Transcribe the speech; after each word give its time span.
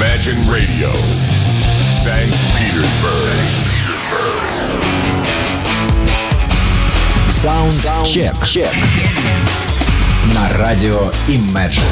Imagine 0.00 0.40
Radio, 0.50 0.88
St. 1.90 2.32
Petersburg. 2.56 3.36
Саундчек. 7.28 8.34
На 10.34 10.48
радио 10.56 11.12
Imagine. 11.28 11.82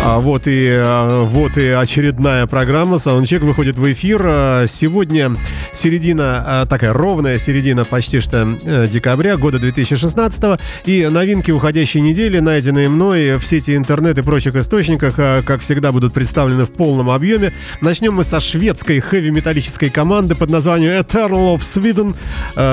А, 0.00 0.18
вот 0.18 0.48
и, 0.48 0.68
а, 0.68 1.24
вот 1.24 1.56
и 1.56 1.68
очередная 1.68 2.46
программа 2.46 2.96
Soundcheck 2.96 3.40
выходит 3.40 3.76
в 3.78 3.92
эфир. 3.92 4.22
А, 4.24 4.66
сегодня 4.66 5.36
середина, 5.78 6.66
такая 6.68 6.92
ровная 6.92 7.38
середина 7.38 7.84
почти 7.84 8.20
что 8.20 8.58
э, 8.62 8.88
декабря 8.88 9.36
года 9.36 9.58
2016 9.58 10.60
и 10.84 11.06
новинки 11.06 11.50
уходящей 11.50 12.00
недели, 12.00 12.38
найденные 12.38 12.88
мной 12.88 13.36
в 13.38 13.46
сети 13.46 13.76
интернет 13.76 14.18
и 14.18 14.22
прочих 14.22 14.56
источниках, 14.56 15.14
как 15.16 15.60
всегда, 15.60 15.92
будут 15.92 16.12
представлены 16.12 16.64
в 16.64 16.72
полном 16.72 17.10
объеме. 17.10 17.52
Начнем 17.80 18.14
мы 18.14 18.24
со 18.24 18.40
шведской 18.40 19.00
хэви-металлической 19.00 19.90
команды 19.90 20.34
под 20.34 20.50
названием 20.50 20.92
Eternal 20.92 21.56
of 21.56 21.60
Sweden, 21.60 22.14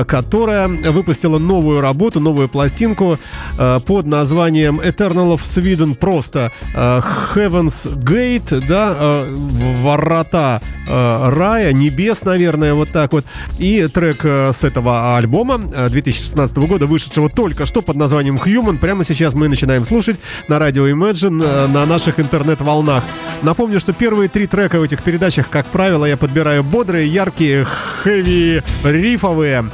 которая 0.06 0.68
выпустила 0.68 1.38
новую 1.38 1.82
работу, 1.82 2.20
новую 2.20 2.50
пластинку 2.50 3.18
под 3.58 4.06
названием 4.06 4.80
Eternal 4.80 5.36
of 5.36 5.42
Sweden 5.44 5.96
просто 5.96 6.52
Heaven's 6.74 7.96
Gate, 7.96 8.64
да, 8.68 8.96
э, 8.98 9.36
ворота 9.82 10.62
э, 10.88 11.30
рая, 11.30 11.74
небес, 11.74 12.24
наверное, 12.24 12.74
вот 12.74 12.90
так 12.96 13.12
вот. 13.12 13.26
И 13.60 13.86
трек 13.88 14.24
э, 14.24 14.54
с 14.54 14.64
этого 14.64 15.18
альбома 15.18 15.58
2016 15.58 16.58
года, 16.60 16.86
вышедшего 16.86 17.30
только 17.30 17.66
что 17.66 17.82
под 17.82 17.98
названием 17.98 18.38
Human, 18.38 18.78
прямо 18.78 19.04
сейчас 19.04 19.34
мы 19.34 19.50
начинаем 19.50 19.84
слушать 19.84 20.16
на 20.48 20.60
радио 20.60 20.88
Imagine 20.88 21.68
на 21.68 21.86
наших 21.86 22.22
интернет-волнах. 22.22 23.04
Напомню, 23.42 23.82
что 23.82 23.92
первые 23.92 24.30
три 24.30 24.48
трека 24.48 24.80
в 24.80 24.84
этих 24.84 25.04
передачах, 25.04 25.50
как 25.50 25.66
правило, 25.66 26.06
я 26.06 26.16
подбираю 26.16 26.64
бодрые, 26.64 27.14
яркие, 27.14 27.66
хэви, 27.66 28.64
рифовые, 28.86 29.66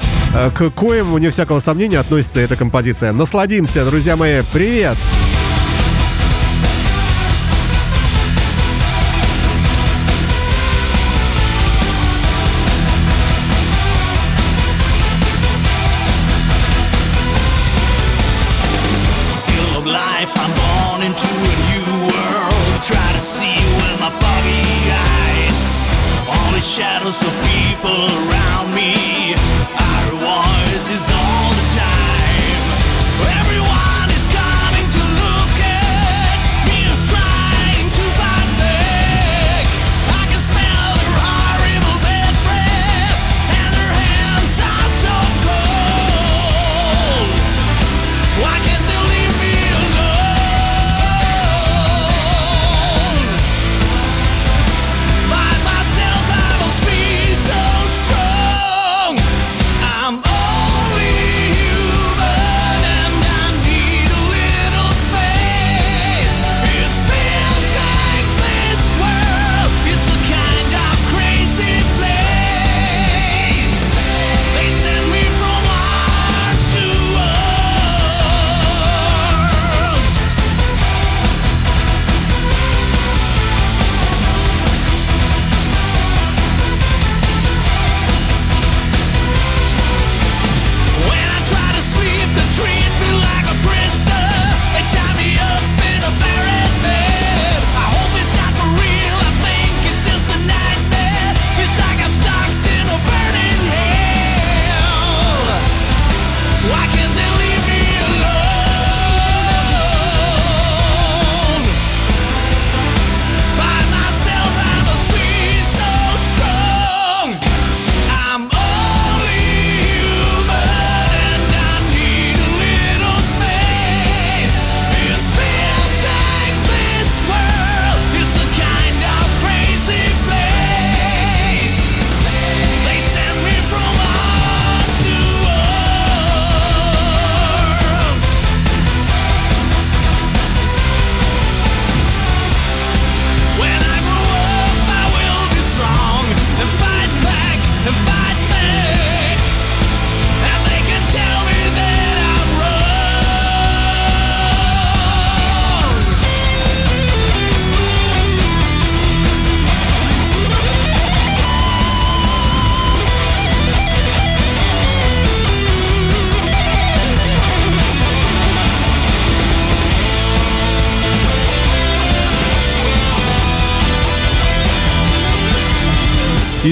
к 0.56 0.72
коим, 0.72 1.14
вне 1.14 1.30
всякого 1.30 1.60
сомнения, 1.60 2.00
относится 2.00 2.42
эта 2.42 2.56
композиция. 2.56 3.12
Насладимся, 3.12 3.86
друзья 3.86 4.16
мои. 4.16 4.42
Привет! 4.52 4.98
Привет! 4.98 5.31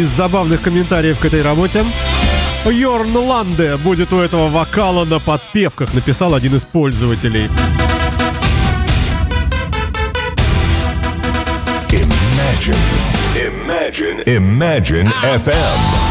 Из 0.10 0.16
забавных 0.16 0.64
комментариев 0.64 1.20
к 1.20 1.26
этой 1.26 1.44
работе. 1.44 1.86
Йорн 2.66 3.16
Ланде 3.16 3.78
будет 3.78 4.12
у 4.12 4.18
этого 4.18 4.50
вокала 4.50 5.06
на 5.06 5.20
подпевках, 5.20 5.94
написал 5.94 6.34
один 6.34 6.56
из 6.56 6.64
пользователей. 6.64 7.48
Imagine. 11.92 12.76
Imagine. 13.36 14.24
Imagine 14.26 15.12
FM. 15.24 16.09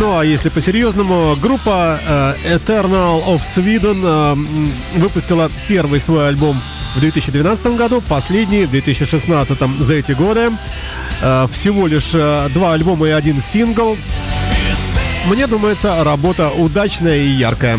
Ну 0.00 0.18
а 0.18 0.24
если 0.24 0.48
по-серьезному, 0.48 1.36
группа 1.36 2.00
э, 2.04 2.56
Eternal 2.56 3.24
of 3.26 3.42
Sweden 3.42 4.00
э, 4.02 4.98
выпустила 4.98 5.48
первый 5.68 6.00
свой 6.00 6.28
альбом 6.28 6.60
в 6.96 7.00
2012 7.00 7.66
году, 7.76 8.02
последний 8.08 8.64
в 8.64 8.70
2016 8.70 9.58
за 9.78 9.94
эти 9.94 10.12
годы. 10.12 10.50
Э, 11.22 11.46
всего 11.52 11.86
лишь 11.86 12.10
два 12.10 12.72
альбома 12.72 13.08
и 13.08 13.10
один 13.10 13.40
сингл. 13.40 13.96
Мне 15.26 15.46
думается, 15.46 16.02
работа 16.04 16.50
удачная 16.50 17.16
и 17.16 17.28
яркая. 17.28 17.78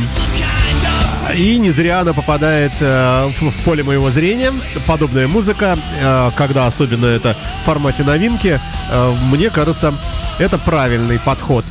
И 1.34 1.58
не 1.58 1.72
зря 1.72 2.02
она 2.02 2.14
попадает 2.14 2.72
э, 2.80 3.30
в, 3.40 3.50
в 3.50 3.64
поле 3.64 3.84
моего 3.84 4.10
зрения. 4.10 4.54
Подобная 4.88 5.28
музыка, 5.28 5.78
э, 6.02 6.32
когда 6.36 6.68
особенно 6.68 7.08
это 7.08 7.36
в 7.62 7.66
формате 7.66 8.04
новинки, 8.04 8.60
э, 8.92 9.16
мне 9.32 9.50
кажется, 9.50 9.94
это 10.40 10.58
правильный 10.58 11.20
подход. 11.20 11.66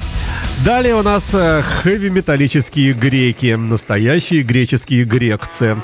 Далее 0.62 0.94
у 0.94 1.02
нас 1.02 1.34
э, 1.34 1.62
хэви-металлические 1.62 2.92
греки, 2.92 3.54
настоящие 3.54 4.42
греческие 4.42 5.04
грекцы. 5.04 5.76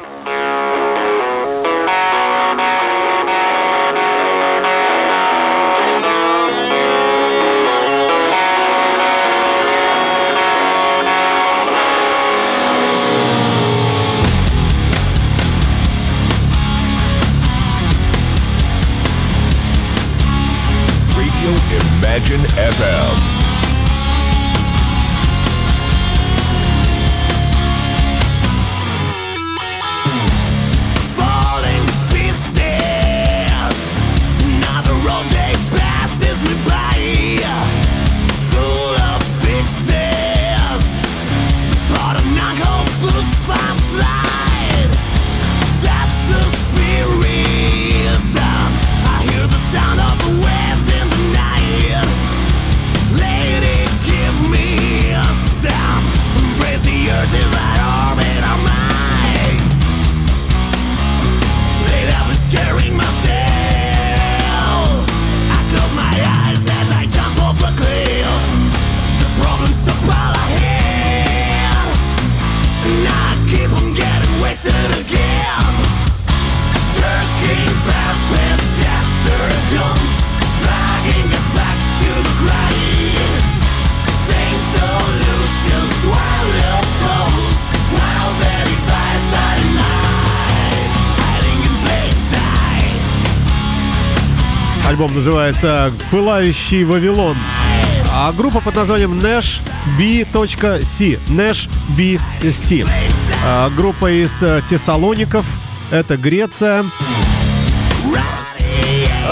Называется 95.62 96.04
«Пылающий 96.10 96.84
Вавилон». 96.84 97.36
А 98.12 98.32
группа 98.32 98.60
под 98.60 98.76
названием 98.76 99.18
Nash 99.18 99.60
B.C. 99.98 101.18
Nash 101.28 101.68
B.C. 101.96 102.84
А, 103.44 103.70
Группа 103.70 104.10
из 104.10 104.42
э, 104.42 104.62
Тессалоников. 104.68 105.46
Это 105.90 106.16
Греция. 106.16 106.86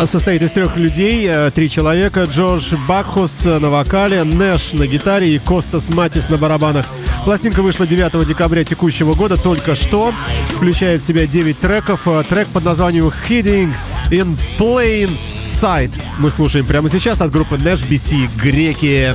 Состоит 0.05 0.43
из 0.43 0.53
трех 0.53 0.77
людей, 0.77 1.27
э, 1.29 1.51
три 1.51 1.71
человека. 1.71 2.25
Джордж 2.25 2.75
Бакхус 2.87 3.45
на 3.45 3.71
вокале, 3.71 4.23
Нэш 4.25 4.73
на 4.73 4.87
гитаре 4.87 5.35
и 5.35 5.39
Костас 5.39 5.89
Матис 5.89 6.29
на 6.29 6.37
барабанах. 6.37 6.87
Пластинка 7.25 7.63
вышла 7.63 7.87
9 7.87 8.27
декабря 8.27 8.65
текущего 8.65 9.15
года, 9.15 9.37
только 9.37 9.75
что. 9.75 10.13
Включает 10.57 11.03
в 11.03 11.07
себя 11.07 11.27
9 11.27 11.59
треков. 11.59 12.07
Э, 12.07 12.23
Трек 12.29 12.49
под 12.49 12.65
названием 12.65 13.11
Hiding 13.29 13.73
in 14.11 14.37
Plain 14.59 15.11
Sight. 15.37 15.93
Мы 16.19 16.33
слушаем 16.33 16.67
прямо 16.67 16.91
сейчас 16.91 17.21
от 17.21 17.31
группы 17.31 17.55
Nash 17.55 17.89
BC 17.89 18.29
«Греки». 18.43 19.15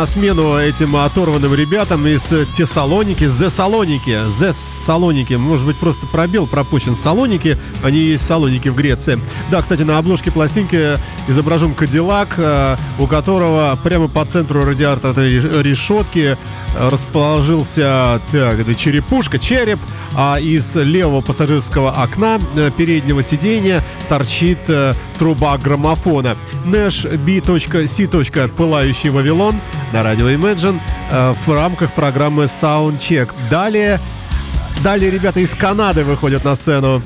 На 0.00 0.06
смену 0.06 0.56
этим 0.56 0.96
оторванным 0.96 1.54
ребятам 1.54 2.06
из 2.06 2.22
Тессалоники, 2.54 3.26
Зе 3.26 3.50
Салоники, 3.50 4.18
Зе 4.30 4.54
Салоники, 4.54 5.34
может 5.34 5.66
быть, 5.66 5.76
просто 5.76 6.06
пробел 6.06 6.46
пропущен 6.46 6.96
Салоники, 6.96 7.58
они 7.82 7.98
есть 7.98 8.24
Салоники 8.24 8.70
в 8.70 8.74
Греции. 8.74 9.20
Да, 9.50 9.60
кстати, 9.60 9.82
на 9.82 9.98
обложке 9.98 10.32
пластинки 10.32 10.96
изображен 11.28 11.74
Кадиллак, 11.74 12.36
э, 12.38 12.78
у 12.98 13.06
которого 13.06 13.78
прямо 13.84 14.08
по 14.08 14.24
центру 14.24 14.62
радиатора 14.62 15.20
решетки 15.20 16.38
расположился 16.78 18.22
так, 18.32 18.60
это 18.60 18.74
черепушка, 18.74 19.38
череп, 19.38 19.80
а 20.14 20.38
из 20.40 20.74
левого 20.76 21.20
пассажирского 21.20 21.90
окна 21.90 22.38
э, 22.56 22.70
переднего 22.74 23.22
сиденья 23.22 23.82
торчит 24.08 24.60
э, 24.68 24.94
труба 25.18 25.58
граммофона. 25.58 26.38
Nash 26.64 27.06
B.C. 27.18 28.48
Пылающий 28.56 29.10
Вавилон 29.10 29.56
на 29.92 30.02
радио 30.02 30.28
Imagine 30.30 30.78
э, 31.10 31.34
в 31.46 31.54
рамках 31.54 31.92
программы 31.92 32.44
Soundcheck. 32.44 33.30
Далее, 33.50 34.00
далее 34.82 35.10
ребята 35.10 35.40
из 35.40 35.54
Канады 35.54 36.04
выходят 36.04 36.44
на 36.44 36.56
сцену. 36.56 37.02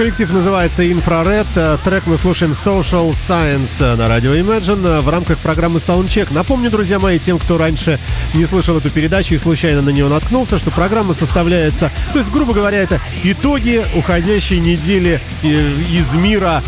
Коллектив 0.00 0.32
называется 0.32 0.90
«Инфраред». 0.90 1.46
Э, 1.56 1.76
Трек 1.84 2.06
мы 2.06 2.16
слушаем 2.16 2.52
«Social 2.52 3.10
Science» 3.10 3.96
на 3.96 4.08
радио 4.08 4.32
Imagine 4.32 4.86
э, 4.86 5.00
в 5.00 5.08
рамках 5.10 5.36
программы 5.40 5.78
Soundcheck. 5.78 6.28
Напомню, 6.30 6.70
друзья 6.70 6.98
мои, 6.98 7.18
тем, 7.18 7.38
кто 7.38 7.58
раньше 7.58 8.00
не 8.32 8.46
слышал 8.46 8.78
эту 8.78 8.88
передачу 8.88 9.34
и 9.34 9.38
случайно 9.38 9.82
на 9.82 9.90
нее 9.90 10.08
наткнулся, 10.08 10.58
что 10.58 10.70
программа 10.70 11.12
составляется, 11.12 11.92
то 12.14 12.18
есть, 12.18 12.30
грубо 12.30 12.54
говоря, 12.54 12.78
это 12.78 12.98
итоги 13.24 13.84
уходящей 13.94 14.58
недели 14.58 15.20
э, 15.42 15.46
из 15.92 16.14
мира 16.14 16.62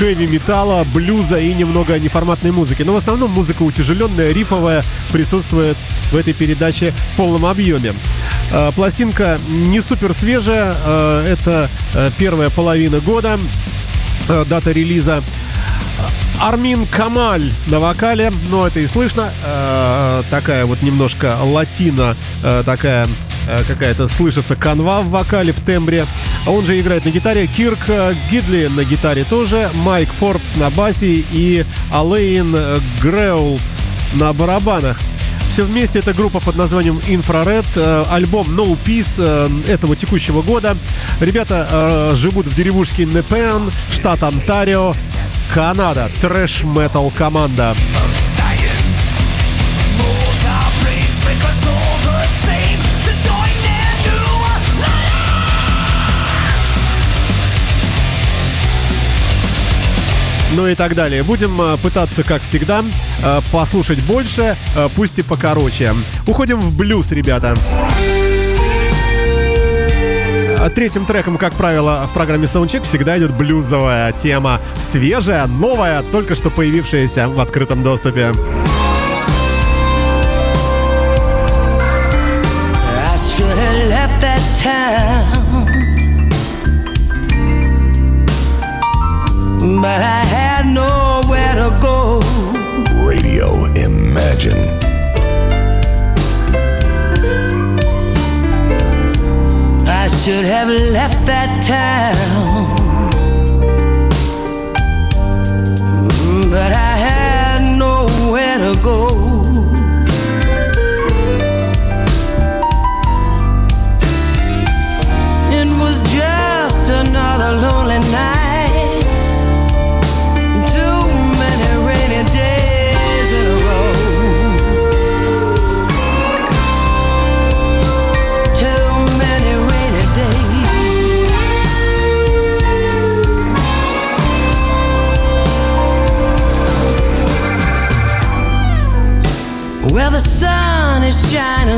хэви-металла, 0.00 0.84
блюза 0.92 1.36
и 1.36 1.54
немного 1.54 1.96
неформатной 2.00 2.50
музыки. 2.50 2.82
Но 2.82 2.94
в 2.94 2.96
основном 2.96 3.30
музыка 3.30 3.62
утяжеленная, 3.62 4.32
рифовая, 4.32 4.82
присутствует 5.12 5.76
в 6.10 6.16
этой 6.16 6.32
передаче 6.32 6.92
в 7.12 7.16
полном 7.16 7.46
объеме. 7.46 7.94
Э, 8.52 8.70
Пластинка 8.74 9.38
не 9.48 9.80
супер 9.80 10.12
свежая, 10.12 10.76
э, 10.84 11.26
это 11.32 11.70
э, 11.94 12.10
первая 12.18 12.50
половина 12.50 13.00
года, 13.00 13.38
э, 14.28 14.44
дата 14.46 14.72
релиза. 14.72 15.22
Армин 16.38 16.86
Камаль 16.86 17.50
на 17.68 17.78
вокале, 17.80 18.32
но 18.50 18.66
это 18.66 18.80
и 18.80 18.86
слышно. 18.86 19.30
Э, 19.44 20.22
такая 20.28 20.66
вот 20.66 20.82
немножко 20.82 21.38
латина, 21.42 22.14
э, 22.42 22.62
такая 22.64 23.06
какая-то 23.66 24.06
слышится 24.06 24.54
канва 24.54 25.00
в 25.00 25.10
вокале, 25.10 25.52
в 25.52 25.60
тембре. 25.60 26.06
Он 26.46 26.64
же 26.64 26.78
играет 26.78 27.04
на 27.04 27.10
гитаре. 27.10 27.48
Кирк 27.48 27.90
Гидли 28.30 28.68
на 28.68 28.84
гитаре 28.84 29.24
тоже. 29.24 29.68
Майк 29.74 30.08
Форбс 30.20 30.54
на 30.54 30.70
басе 30.70 31.24
и 31.32 31.66
Алейн 31.90 32.56
Греулс 33.02 33.80
на 34.14 34.32
барабанах. 34.32 35.00
Все 35.52 35.64
вместе 35.66 35.98
это 35.98 36.14
группа 36.14 36.40
под 36.40 36.56
названием 36.56 36.96
Infrared, 37.06 37.66
э, 37.76 38.04
альбом 38.08 38.58
No 38.58 38.74
Peace 38.86 39.16
э, 39.18 39.70
этого 39.70 39.94
текущего 39.94 40.40
года. 40.40 40.78
Ребята 41.20 41.68
э, 41.70 42.14
живут 42.14 42.46
в 42.46 42.54
деревушке 42.54 43.04
Непен, 43.04 43.70
штат 43.90 44.22
Онтарио, 44.22 44.94
Канада. 45.52 46.10
Трэш-метал 46.22 47.10
команда. 47.10 47.76
Ну 60.54 60.66
и 60.66 60.74
так 60.74 60.94
далее. 60.94 61.22
Будем 61.22 61.78
пытаться, 61.78 62.22
как 62.22 62.40
всегда, 62.40 62.82
послушать 63.50 64.02
больше, 64.04 64.56
э, 64.76 64.88
пусть 64.94 65.18
и 65.18 65.22
покороче. 65.22 65.94
Уходим 66.26 66.60
в 66.60 66.76
блюз, 66.76 67.12
ребята. 67.12 67.54
А 70.58 70.70
Третьим 70.70 71.04
треком, 71.06 71.38
как 71.38 71.54
правило, 71.54 72.06
в 72.08 72.14
программе 72.14 72.46
Soundcheck 72.46 72.84
всегда 72.84 73.18
идет 73.18 73.32
блюзовая 73.32 74.12
тема. 74.12 74.60
Свежая, 74.78 75.46
новая, 75.46 76.02
только 76.12 76.34
что 76.34 76.50
появившаяся 76.50 77.28
в 77.28 77.40
открытом 77.40 77.82
доступе. 77.82 78.32
I 84.64 85.41
should 100.24 100.44
have 100.44 100.68
left 100.68 101.26
that 101.26 101.50
town. 101.64 102.31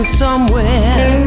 Somewhere. 0.04 1.23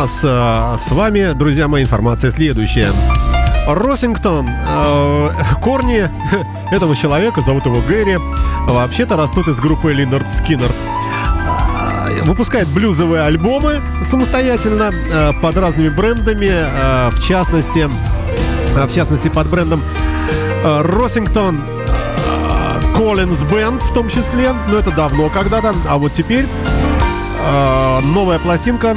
Нас 0.00 0.20
э, 0.24 0.76
с 0.80 0.90
вами, 0.92 1.32
друзья 1.34 1.68
мои, 1.68 1.82
информация 1.82 2.30
следующая. 2.30 2.88
Росингтон. 3.66 4.48
э, 4.48 5.30
корни 5.60 6.08
этого 6.74 6.96
человека, 6.96 7.42
зовут 7.42 7.66
его 7.66 7.82
Гэри, 7.86 8.16
вообще-то 8.66 9.18
растут 9.18 9.48
из 9.48 9.60
группы 9.60 9.92
Линард 9.92 10.30
Скиннер. 10.30 10.70
Выпускает 12.24 12.66
блюзовые 12.68 13.24
альбомы 13.24 13.82
самостоятельно 14.02 14.90
э, 14.90 15.32
под 15.42 15.58
разными 15.58 15.90
брендами, 15.90 16.48
э, 16.50 17.10
в 17.10 17.22
частности, 17.22 17.86
э, 18.74 18.86
в 18.86 18.94
частности 18.94 19.28
под 19.28 19.48
брендом 19.48 19.82
э, 20.64 20.80
Росингтон 20.80 21.60
э, 21.60 22.80
Collins 22.96 23.46
Band 23.50 23.84
в 23.84 23.92
том 23.92 24.08
числе, 24.08 24.54
но 24.70 24.78
это 24.78 24.92
давно 24.92 25.28
когда-то. 25.28 25.74
А 25.86 25.98
вот 25.98 26.14
теперь 26.14 26.46
э, 26.46 28.00
новая 28.14 28.38
пластинка 28.38 28.96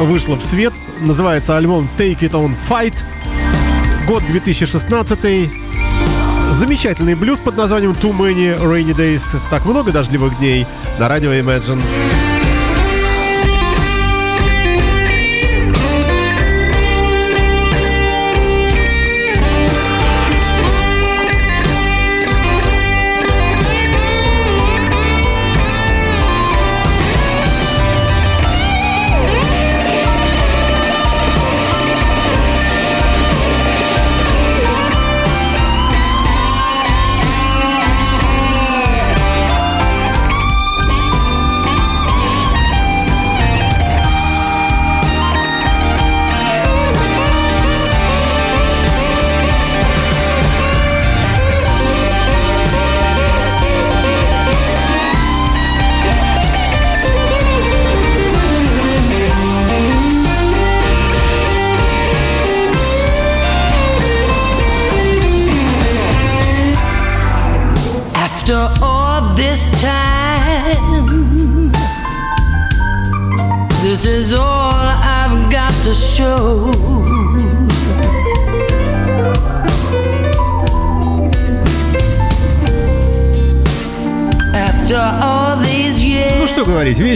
вышла 0.00 0.36
в 0.36 0.42
свет, 0.42 0.72
называется 1.00 1.56
альбом 1.56 1.88
Take 1.98 2.20
It 2.20 2.32
On 2.32 2.52
Fight, 2.68 2.94
год 4.06 4.22
2016 4.30 5.50
Замечательный 6.52 7.14
блюз 7.14 7.40
под 7.40 7.56
названием 7.56 7.92
Too 7.92 8.16
Many 8.16 8.56
Rainy 8.60 8.94
Days. 8.94 9.36
Так 9.50 9.64
много 9.64 9.90
дождливых 9.90 10.38
дней 10.38 10.66
на 11.00 11.08
радио 11.08 11.32
Imagine. 11.32 11.80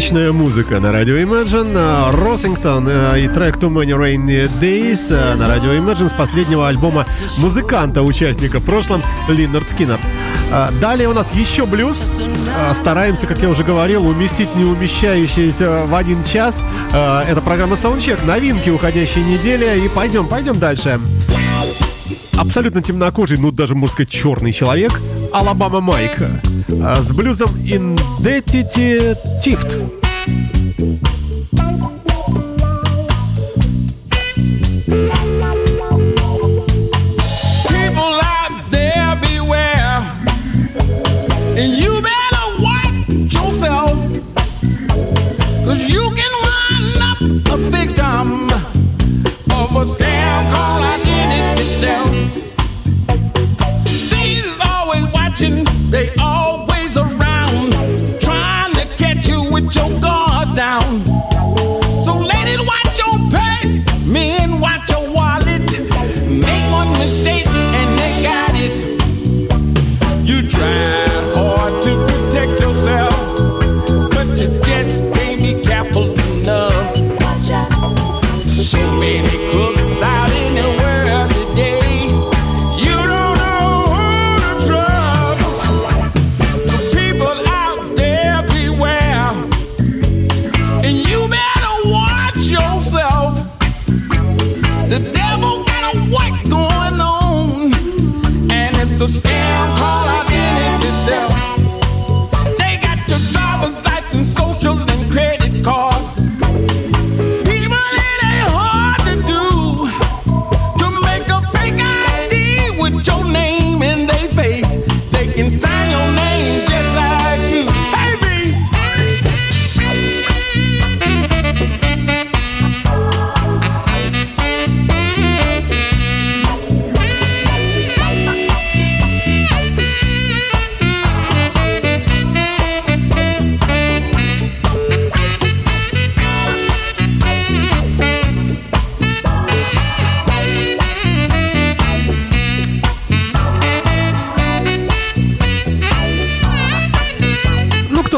Вечная 0.09 0.33
музыка 0.33 0.81
на 0.81 0.91
радио 0.91 1.17
Imagine. 1.17 2.11
Росингтон 2.13 2.89
э, 2.89 3.25
и 3.25 3.29
трек 3.29 3.59
Too 3.59 3.69
Many 3.69 3.95
Rainy 3.95 4.51
Days 4.59 5.09
э, 5.11 5.35
на 5.35 5.49
радио 5.49 5.73
Imagine 5.73 6.09
с 6.09 6.15
последнего 6.15 6.67
альбома 6.67 7.05
музыканта, 7.37 8.03
участника 8.03 8.59
в 8.59 8.65
прошлом, 8.65 9.03
Линнард 9.29 9.69
Скиннер. 9.69 10.01
Далее 10.81 11.11
у 11.11 11.13
нас 11.13 11.31
еще 11.35 11.67
блюз. 11.67 11.99
Стараемся, 12.75 13.27
как 13.27 13.39
я 13.41 13.51
уже 13.51 13.65
говорил, 13.65 14.07
уместить 14.07 14.49
не 14.57 14.65
умещающиеся 14.65 15.85
в 15.85 15.95
один 15.95 16.25
час. 16.25 16.63
Это 16.91 17.43
программа 17.45 17.77
Soundcheck, 17.77 18.25
новинки 18.27 18.71
уходящей 18.71 19.23
недели. 19.23 19.85
И 19.85 19.91
пойдем, 19.91 20.27
пойдем 20.27 20.59
дальше. 20.59 20.99
Абсолютно 22.39 22.81
темнокожий, 22.81 23.37
ну 23.37 23.51
даже, 23.51 23.75
можно 23.75 23.93
сказать, 23.93 24.11
черный 24.11 24.53
человек. 24.53 24.99
Алабама 25.35 25.83
Майк. 25.83 26.19
С 26.69 27.13
блюзом 27.13 27.51
Identity 27.57 29.15
Tift. 29.45 29.98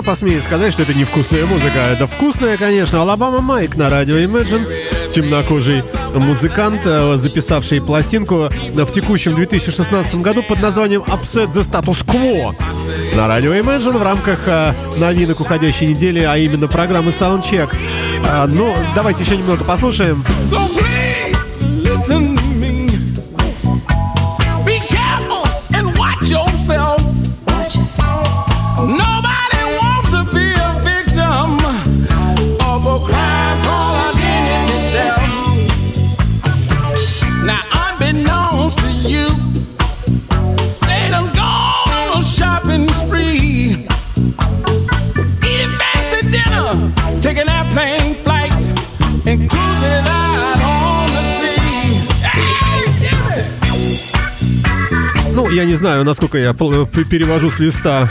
Кто 0.00 0.10
посмеет 0.12 0.42
сказать, 0.42 0.72
что 0.72 0.82
это 0.82 0.94
невкусная 0.94 1.44
музыка? 1.44 1.78
Это 1.92 2.06
вкусная, 2.06 2.56
конечно. 2.56 3.02
Алабама 3.02 3.40
Майк 3.40 3.76
на 3.76 3.90
радио 3.90 4.16
Imagine. 4.16 4.64
Темнокожий 5.10 5.82
музыкант, 6.14 6.82
э, 6.84 7.16
записавший 7.18 7.82
пластинку 7.82 8.48
в 8.72 8.90
текущем 8.92 9.34
2016 9.34 10.22
году 10.22 10.42
под 10.42 10.62
названием 10.62 11.02
Upset 11.02 11.52
the 11.52 11.62
Status 11.62 12.04
Quo. 12.06 12.54
На 13.14 13.28
радио 13.28 13.52
Imagine 13.52 13.98
в 13.98 14.02
рамках 14.02 14.38
э, 14.46 14.72
новинок 14.96 15.40
уходящей 15.40 15.88
недели, 15.88 16.20
а 16.20 16.38
именно 16.38 16.66
программы 16.66 17.10
Soundcheck. 17.10 17.68
А, 18.26 18.46
Ну, 18.46 18.74
давайте 18.94 19.24
еще 19.24 19.36
немного 19.36 19.64
послушаем. 19.64 20.24
So 20.50 20.58
please 20.78 22.49
я 55.60 55.66
не 55.66 55.74
знаю, 55.74 56.04
насколько 56.04 56.38
я 56.38 56.52
п- 56.54 56.86
перевожу 57.04 57.50
с 57.50 57.58
листа 57.58 58.08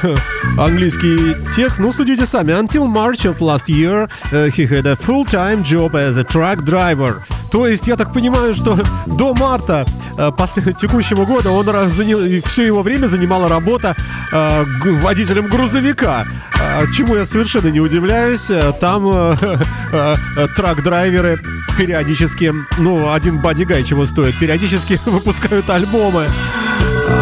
английский 0.57 1.35
текст. 1.55 1.79
Ну, 1.79 1.91
судите 1.93 2.25
сами. 2.25 2.51
Until 2.53 2.85
March 2.87 3.25
of 3.25 3.39
last 3.39 3.67
year, 3.67 4.07
uh, 4.31 4.47
he 4.55 4.67
had 4.67 4.85
a 4.85 4.95
full-time 4.95 5.63
job 5.63 5.91
as 5.95 6.17
a 6.17 6.23
truck 6.23 6.63
driver. 6.63 7.23
То 7.51 7.65
есть, 7.67 7.87
я 7.87 7.95
так 7.95 8.13
понимаю, 8.13 8.53
что 8.53 8.79
до 9.07 9.33
марта 9.33 9.85
э, 10.17 10.27
пос- 10.37 10.73
текущего 10.79 11.25
года 11.25 11.49
он 11.49 11.67
раз 11.67 11.91
занял- 11.93 12.41
все 12.45 12.63
его 12.67 12.83
время 12.83 13.07
занимала 13.07 13.49
работа 13.49 13.95
э, 14.31 14.65
водителем 15.01 15.47
грузовика. 15.47 16.25
Э, 16.61 16.85
чему 16.95 17.15
я 17.15 17.25
совершенно 17.25 17.69
не 17.69 17.79
удивляюсь. 17.79 18.51
Э, 18.51 18.71
Там 18.79 19.09
э, 19.11 19.35
э, 19.91 20.15
э, 20.37 20.47
трак-драйверы 20.55 21.39
периодически, 21.77 22.53
ну, 22.77 23.11
один 23.11 23.39
бодигай 23.39 23.83
чего 23.83 24.05
стоит, 24.05 24.37
периодически 24.37 24.99
выпускают 25.05 25.67
альбомы. 25.71 26.25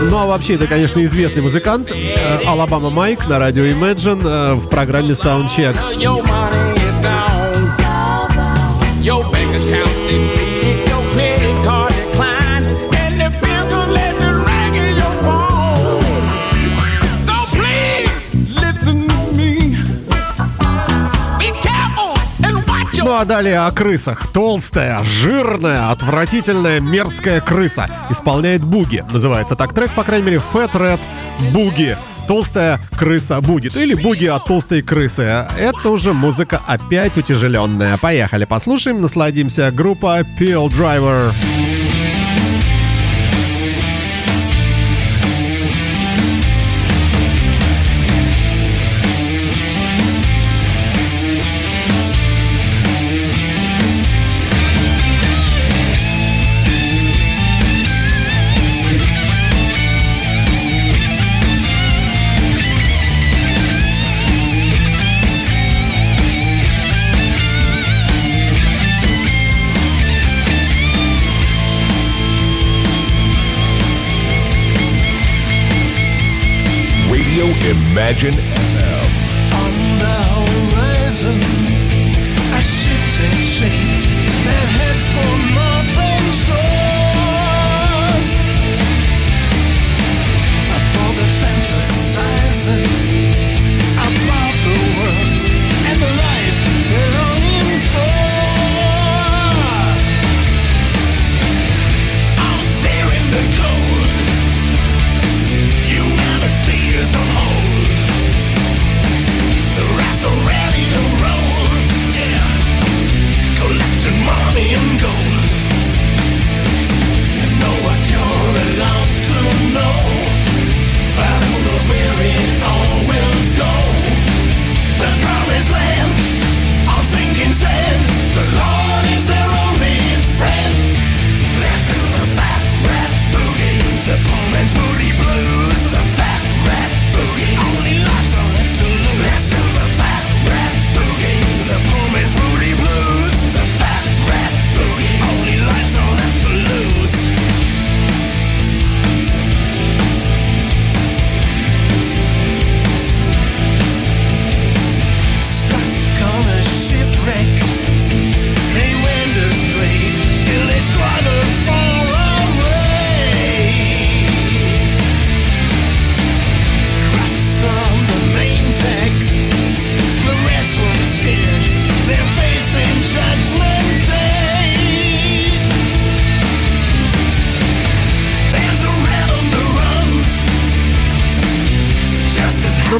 Ну 0.03 0.17
а 0.17 0.25
вообще 0.25 0.55
это, 0.55 0.67
конечно, 0.67 1.03
известный 1.05 1.41
музыкант 1.41 1.91
э, 1.91 2.39
Алабама 2.45 2.89
Майк 2.89 3.27
на 3.27 3.39
радио 3.39 3.63
Imagine 3.63 4.21
э, 4.25 4.53
в 4.55 4.67
программе 4.69 5.11
Soundcheck. 5.11 5.75
Ну 23.07 23.13
а 23.13 23.23
далее 23.23 23.59
о 23.59 23.71
крысах. 23.71 24.27
Толстая, 24.33 25.01
жирная, 25.01 25.91
отвратительная, 25.91 26.81
мерзкая 26.81 27.39
крыса. 27.39 27.89
Исполняет 28.09 28.65
буги. 28.65 29.05
Называется 29.09 29.55
так 29.55 29.73
трек, 29.73 29.91
по 29.91 30.03
крайней 30.03 30.25
мере, 30.25 30.41
Fat 30.53 30.73
Red 30.73 30.99
Буги. 31.53 31.95
Толстая 32.27 32.81
крыса 32.97 33.39
будет. 33.39 33.77
Или 33.77 33.93
буги 33.93 34.25
от 34.25 34.43
толстой 34.43 34.81
крысы. 34.81 35.47
Это 35.57 35.89
уже 35.89 36.11
музыка 36.11 36.59
опять 36.67 37.17
утяжеленная. 37.17 37.95
Поехали, 37.95 38.43
послушаем, 38.43 38.99
насладимся. 38.99 39.71
Группа 39.71 40.19
Peel 40.37 40.67
Driver. 40.67 41.31
Radio 41.31 41.66
Imagine 78.07 78.66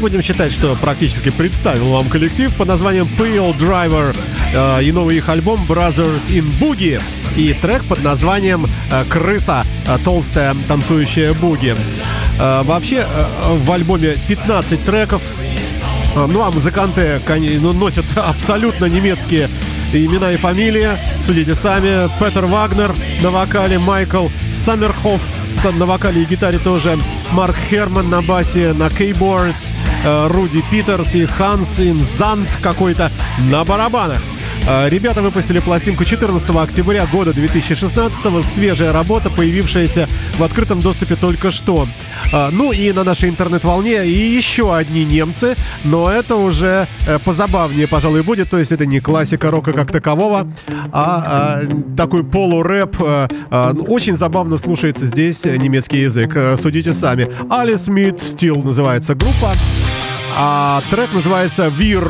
будем 0.10 0.22
считать, 0.22 0.54
что 0.54 0.74
практически 0.76 1.30
представил 1.32 1.92
вам 1.92 2.08
коллектив 2.08 2.54
под 2.56 2.70
названием 2.70 3.06
Pale 3.20 3.54
Driver 3.58 4.16
э, 4.54 4.84
и 4.84 4.92
новый 4.94 5.18
их 5.18 5.28
альбом 5.28 5.60
Brothers 5.68 6.30
in 6.30 6.46
Boogie 6.62 7.02
и 7.36 7.52
трек 7.52 7.84
под 7.84 8.02
названием 8.06 8.66
э, 8.90 9.04
«Крыса. 9.10 9.66
э, 9.86 9.98
Толстая 10.06 10.56
танцующая 10.70 11.34
буги». 11.34 11.76
Э, 12.40 12.64
Вообще 12.64 13.06
э, 13.06 13.58
в 13.66 13.70
альбоме 13.70 14.16
15 14.30 14.86
треков, 14.86 15.22
Э, 16.16 16.26
ну 16.26 16.42
а 16.42 16.52
музыканты 16.52 17.20
кони- 17.28 17.60
ну, 17.62 17.74
носят 17.74 18.06
абсолютно 18.16 18.86
немецкие 18.86 19.50
имена 19.92 20.32
и 20.32 20.38
фамилии. 20.38 20.88
Судите 21.26 21.54
сами. 21.54 22.10
Петер 22.18 22.46
Вагнер 22.46 22.96
на 23.22 23.30
вокале, 23.30 23.78
Майкл 23.78 24.30
Саммерхоф 24.54 25.20
на 25.78 25.86
вокале 25.86 26.22
и 26.22 26.26
гитаре 26.26 26.60
тоже, 26.60 26.98
Марк 27.32 27.56
Херман 27.70 28.10
на 28.10 28.22
басе, 28.22 28.74
на 28.74 28.90
кейбордс, 28.90 29.70
э, 30.04 30.28
Руди 30.28 30.64
Питерс 30.72 31.16
и 31.16 31.26
Ханс 31.26 31.80
Инзант 31.80 32.48
какой-то 32.62 33.12
на 33.50 33.64
барабанах. 33.64 34.22
Э, 34.68 34.90
Ребята 34.90 35.22
выпустили 35.22 35.60
пластинку 35.60 36.06
14 36.06 36.50
октября 36.62 37.06
года 37.06 37.34
2016 37.34 38.44
свежая 38.44 38.92
работа, 38.92 39.30
появившаяся 39.30 40.08
в 40.38 40.44
открытом 40.44 40.80
доступе 40.80 41.16
только 41.16 41.52
что. 41.52 41.88
Э, 42.32 42.50
Ну 42.52 42.72
и 42.72 42.92
на 42.92 43.04
нашей 43.04 43.30
интернет-волне 43.30 44.06
и 44.06 44.12
еще 44.38 44.76
одни 44.76 45.06
немцы, 45.06 45.56
но 45.84 46.10
это 46.10 46.36
уже 46.36 46.88
э, 47.08 47.20
позабавнее, 47.20 47.88
пожалуй, 47.88 48.24
будет. 48.24 48.50
То 48.50 48.58
есть 48.60 48.72
это 48.72 48.86
не 48.86 49.00
классика 49.00 49.52
рока 49.52 49.74
как 49.74 49.92
такового, 49.92 50.48
а, 50.92 51.62
а, 51.62 51.96
такой 51.96 52.24
полурэп. 52.24 52.96
э, 53.00 53.28
э, 53.52 53.72
ну, 53.74 53.84
Очень 53.84 54.16
забавно 54.16 54.58
слушается 54.58 55.08
здесь 55.08 55.44
немецкий 55.46 56.00
язык. 56.02 56.36
Э, 56.36 56.58
Судите 56.58 56.94
сами. 56.94 57.30
Али 57.50 57.76
Смит 57.76 58.20
Стил 58.22 58.62
называется 58.64 59.16
группа, 59.16 59.54
а 60.38 60.82
трек 60.90 61.14
называется 61.14 61.68
«Вир». 61.70 62.04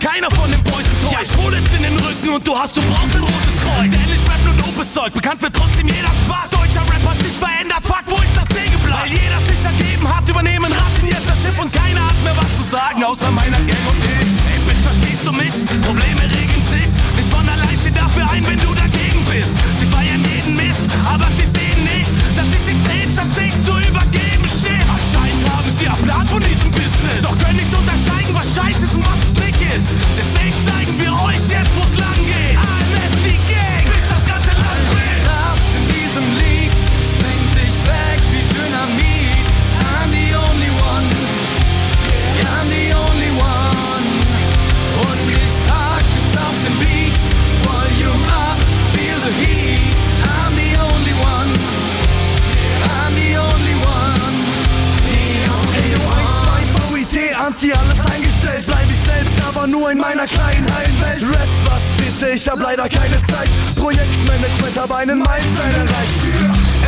Keiner 0.00 0.30
von 0.32 0.50
den 0.50 0.62
Boys 0.64 0.88
enttäuscht 0.88 1.12
Ja, 1.12 1.20
ich 1.22 1.36
hol 1.36 1.52
jetzt 1.54 1.74
in 1.76 1.82
den 1.82 1.96
Rücken 1.96 2.28
und 2.32 2.46
du 2.46 2.56
hast, 2.56 2.76
du 2.76 2.82
brauchst 2.82 3.14
ein 3.14 3.22
rotes 3.22 3.56
Kreuz. 3.60 3.92
Denn 3.92 4.10
ich 4.10 4.24
rap 4.24 4.42
nur 4.44 4.54
dopes 4.56 4.92
Zeug, 4.92 5.12
bekannt 5.12 5.42
wird 5.42 5.54
trotzdem 5.54 5.86
jeder 5.86 6.10
Spaß. 6.24 6.50
Deutscher 6.50 6.84
Rap 6.88 7.04
hat 7.04 7.20
sich 7.22 7.36
verändert, 7.36 7.84
fuck, 7.84 8.04
wo 8.06 8.16
ist 8.16 8.34
das 8.34 8.48
Sägeblatt? 8.48 9.04
Weil 9.04 9.12
jeder 9.12 9.40
sich 9.44 9.60
ergeben 9.60 10.08
hat, 10.08 10.28
übernehmen 10.28 10.72
Ratten 10.72 11.06
jetzt 11.06 11.28
das 11.28 11.38
Schiff 11.42 11.58
Und 11.60 11.72
keiner 11.72 12.02
hat 12.08 12.18
mehr 12.24 12.36
was 12.36 12.50
zu 12.56 12.64
sagen, 12.64 13.04
außer 13.04 13.30
meiner 13.30 13.60
Gang 13.68 13.84
und 13.92 14.00
ich. 14.00 14.32
Ey, 14.48 14.58
Bitch, 14.64 14.82
verstehst 14.82 15.22
du 15.24 15.32
mich? 15.32 15.54
Probleme 15.84 16.24
regen 16.24 16.60
sich. 16.72 16.90
Nicht 17.16 17.28
von 17.28 17.44
allein 17.46 17.76
steh 17.78 17.92
dafür 17.92 18.24
ein, 18.32 18.42
wenn 18.48 18.60
du 18.60 18.72
dagegen 18.74 19.20
bist. 19.28 19.54
Sie 19.78 19.86
feiern 19.86 20.24
jeden 20.24 20.56
Mist, 20.56 20.88
aber 21.04 21.28
sie 21.36 21.39
Anti, 57.60 57.72
alles 57.72 58.06
eingestellt. 58.06 58.64
Bleib 58.66 58.88
ich 58.90 59.00
selbst, 59.00 59.36
aber 59.46 59.66
nur 59.66 59.90
in 59.90 59.98
meiner 59.98 60.24
kleinen 60.24 60.66
heilen 60.74 61.00
Welt. 61.00 61.22
Rap, 61.28 61.48
was 61.66 61.92
bitte, 61.96 62.32
ich 62.32 62.48
hab 62.48 62.58
leider 62.58 62.88
keine 62.88 63.20
Zeit. 63.22 63.50
Projektmanagement, 63.76 64.78
hab 64.78 64.94
einen 64.94 65.18
Meilenstein 65.18 65.74
erreicht. 65.74 66.20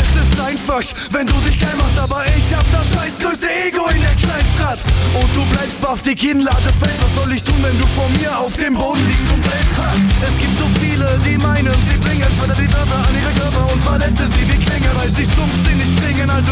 Es 0.00 0.16
ist 0.16 0.40
einfach, 0.40 0.82
wenn 1.10 1.26
du 1.26 1.34
dich 1.40 1.58
klein 1.58 1.76
machst, 1.76 1.98
aber 1.98 2.24
ich 2.38 2.54
hab 2.54 2.64
das 2.72 2.94
scheiß 2.94 3.18
größte 3.18 3.48
Ego 3.66 3.86
in 3.88 4.00
der 4.00 4.14
Kleinstadt. 4.14 4.78
Und 5.14 5.28
du 5.36 5.44
bleibst 5.52 5.80
baff, 5.80 6.02
die 6.02 6.14
Kinnlade 6.14 6.72
fällt. 6.80 7.02
Was 7.02 7.14
soll 7.16 7.32
ich 7.32 7.42
tun, 7.42 7.58
wenn 7.62 7.78
du 7.78 7.86
vor 7.88 8.08
mir 8.08 8.38
auf 8.38 8.56
dem 8.56 8.74
Boden 8.74 9.04
liegst 9.06 9.30
und 9.30 9.42
bellst? 9.42 9.76
Ha, 9.76 9.92
Es 10.26 10.38
gibt 10.38 10.58
so 10.58 10.64
viele, 10.80 11.20
die 11.26 11.36
meinen, 11.36 11.74
sie 11.90 11.98
bringen 11.98 12.11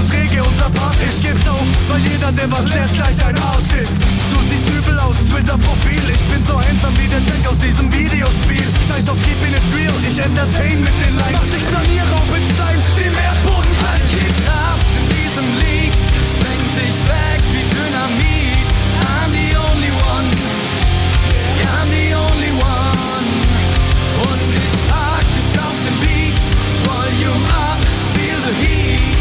also 0.00 0.12
träge 0.12 0.42
und 0.42 0.62
apathisch. 0.62 1.16
Ich 1.18 1.28
geb's 1.28 1.46
auf, 1.48 1.66
weil 1.88 2.00
jeder, 2.00 2.32
der 2.32 2.50
was 2.50 2.68
lernt, 2.68 2.92
gleich 2.94 3.24
ein 3.24 3.36
Arsch 3.38 3.72
ist. 3.76 3.96
Du 4.32 4.38
siehst 4.48 4.68
übel 4.68 4.98
aus, 4.98 5.16
Twitter-Profil. 5.28 6.02
Ich 6.14 6.24
bin 6.24 6.42
so 6.44 6.60
handsome 6.60 6.96
wie 6.98 7.08
der 7.08 7.20
Jack 7.20 7.44
aus 7.48 7.58
diesem 7.58 7.92
Videospiel. 7.92 8.64
Scheiß 8.86 9.08
auf 9.08 9.18
Keeping 9.22 9.52
It 9.52 9.66
Real, 9.74 9.94
ich 10.08 10.18
entertain 10.18 10.80
mit 10.80 10.96
den 11.04 11.14
Lines. 11.16 11.40
Was 11.40 11.52
ich 11.54 11.64
planiere, 11.68 12.12
ob 12.16 12.28
in 12.36 12.44
Style, 12.44 12.82
dem 12.96 13.14
Erdboden 13.14 13.72
gleich 13.80 14.06
geht. 14.14 14.36
Kraft 14.44 14.90
in 14.96 15.06
diesem 15.16 15.46
Lied 15.60 15.96
sprengt 16.24 16.72
dich 16.76 16.96
weg 17.08 17.40
wie 17.52 17.64
Dynamit. 17.74 18.68
I'm 19.04 19.30
the 19.32 19.48
only 19.56 19.92
one. 19.92 20.26
Yeah, 21.58 21.76
I'm 21.76 21.88
the 21.92 22.06
only 22.14 22.52
one. 22.56 23.26
Und 24.24 24.40
ich 24.56 24.72
pack 24.88 25.28
es 25.36 25.50
auf 25.60 25.76
den 25.84 25.96
Beat. 26.00 26.46
Volume 26.88 27.44
up, 27.52 27.80
feel 28.14 28.38
the 28.48 28.54
heat. 28.64 29.19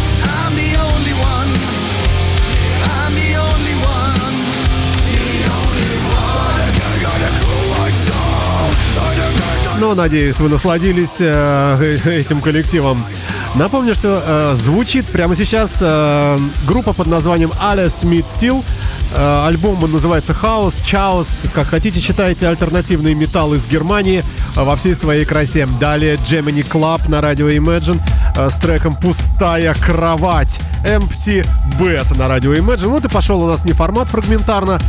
Ну, 9.79 9.95
надеюсь, 9.95 10.37
вы 10.39 10.49
насладились 10.49 11.17
э, 11.19 11.97
этим 12.05 12.41
коллективом. 12.41 13.01
Напомню, 13.55 13.95
что 13.95 14.21
э, 14.21 14.55
звучит 14.57 15.05
прямо 15.05 15.37
сейчас 15.37 15.77
э, 15.79 16.37
группа 16.67 16.91
под 16.91 17.07
названием 17.07 17.49
Alice 17.61 18.03
Smith 18.03 18.25
Steel. 18.25 18.61
Э, 19.15 19.45
альбом 19.47 19.79
называется 19.89 20.33
Хаус, 20.33 20.81
Chaos, 20.81 21.47
как 21.53 21.67
хотите, 21.67 22.01
читайте 22.01 22.47
альтернативный 22.47 23.13
металл 23.13 23.53
из 23.53 23.67
Германии 23.67 24.21
э, 24.55 24.63
во 24.63 24.75
всей 24.75 24.95
своей 24.95 25.23
красе. 25.23 25.65
Далее 25.79 26.15
Gemini 26.29 26.67
Club 26.67 27.09
на 27.09 27.21
радио 27.21 27.47
Imagine 27.47 28.01
э, 28.35 28.49
с 28.49 28.57
треком 28.57 28.95
«Пустая 28.97 29.73
кровать». 29.75 30.59
Empty 30.83 31.47
Bed 31.79 32.17
на 32.17 32.27
радио 32.27 32.53
Imagine. 32.53 32.87
Вот 32.87 33.05
и 33.05 33.09
пошел 33.09 33.41
у 33.41 33.47
нас 33.47 33.65
не 33.65 33.73
формат 33.73 34.09
фрагментарно 34.09 34.79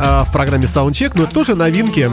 э, 0.00 0.24
в 0.24 0.32
программе 0.32 0.66
Soundcheck, 0.66 1.12
но 1.14 1.26
тоже 1.26 1.54
новинки. 1.54 2.10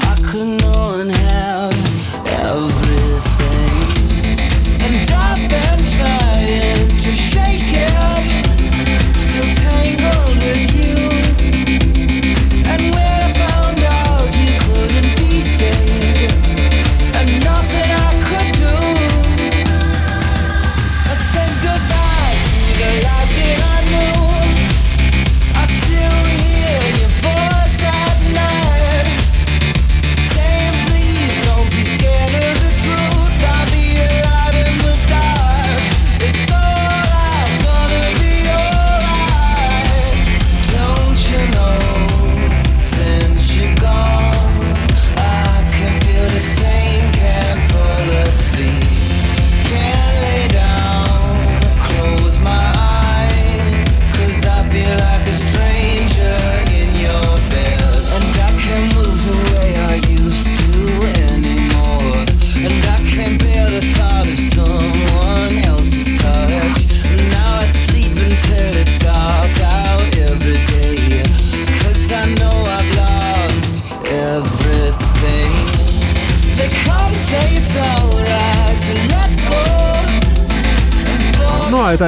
I 0.00 0.16
could 0.20 0.58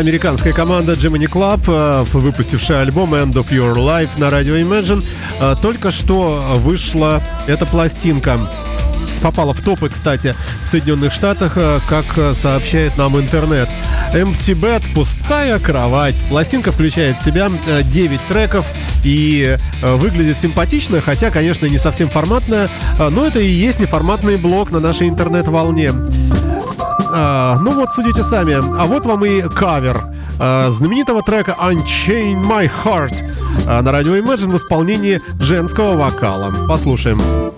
американская 0.00 0.54
команда 0.54 0.92
Gemini 0.92 1.30
Club, 1.30 1.60
э, 1.66 2.04
выпустившая 2.12 2.80
альбом 2.82 3.14
End 3.14 3.34
of 3.34 3.50
Your 3.50 3.74
Life 3.74 4.10
на 4.16 4.30
радио 4.30 4.56
Imagine. 4.56 5.04
Э, 5.40 5.54
Только 5.60 5.90
что 5.90 6.54
вышла 6.56 7.22
эта 7.46 7.66
пластинка. 7.66 8.40
Попала 9.22 9.52
в 9.52 9.60
топы, 9.60 9.90
кстати, 9.90 10.34
в 10.64 10.68
Соединенных 10.68 11.12
Штатах, 11.12 11.52
э, 11.56 11.80
как 11.88 12.06
сообщает 12.34 12.96
нам 12.96 13.18
интернет. 13.20 13.68
Empty 14.14 14.54
Bed, 14.58 14.82
пустая 14.94 15.58
кровать. 15.58 16.16
Пластинка 16.30 16.72
включает 16.72 17.18
в 17.18 17.24
себя 17.24 17.48
э, 17.66 17.82
9 17.82 18.20
треков 18.28 18.64
и 19.04 19.56
выглядит 19.82 20.36
симпатично, 20.38 21.00
хотя, 21.00 21.30
конечно, 21.30 21.66
не 21.66 21.78
совсем 21.78 22.08
форматная, 22.08 22.68
но 22.98 23.26
это 23.26 23.40
и 23.40 23.46
есть 23.46 23.80
неформатный 23.80 24.36
блог 24.36 24.70
на 24.70 24.80
нашей 24.80 25.08
интернет-волне. 25.08 25.92
А, 27.12 27.58
ну 27.60 27.72
вот, 27.72 27.92
судите 27.92 28.22
сами. 28.22 28.54
А 28.54 28.84
вот 28.86 29.06
вам 29.06 29.24
и 29.24 29.42
кавер 29.42 30.00
а, 30.38 30.70
знаменитого 30.70 31.22
трека 31.22 31.56
Unchain 31.60 32.42
My 32.42 32.70
Heart 32.84 33.14
а, 33.66 33.82
на 33.82 33.92
радио 33.92 34.16
Imagine 34.16 34.50
в 34.50 34.56
исполнении 34.56 35.20
женского 35.38 35.96
вокала. 35.96 36.52
Послушаем. 36.66 37.18
Unchain 37.18 37.49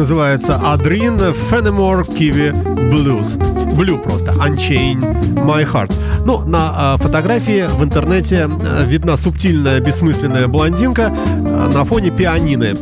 называется 0.00 0.58
Adrin 0.64 1.36
Fenimore 1.50 2.08
Kiwi 2.08 2.54
Blues. 2.90 3.36
Blue 3.76 4.02
просто. 4.02 4.30
Unchain 4.30 4.98
My 5.34 5.70
Heart. 5.70 5.92
Ну, 6.24 6.40
на 6.46 6.72
а, 6.74 6.96
фотографии 6.96 7.66
в 7.68 7.84
интернете 7.84 8.48
а, 8.48 8.82
видна 8.82 9.18
субтильная 9.18 9.78
бессмысленная 9.80 10.48
блондинка 10.48 11.12
а, 11.12 11.70
на 11.70 11.84
фоне 11.84 12.10
пианины. 12.10 12.76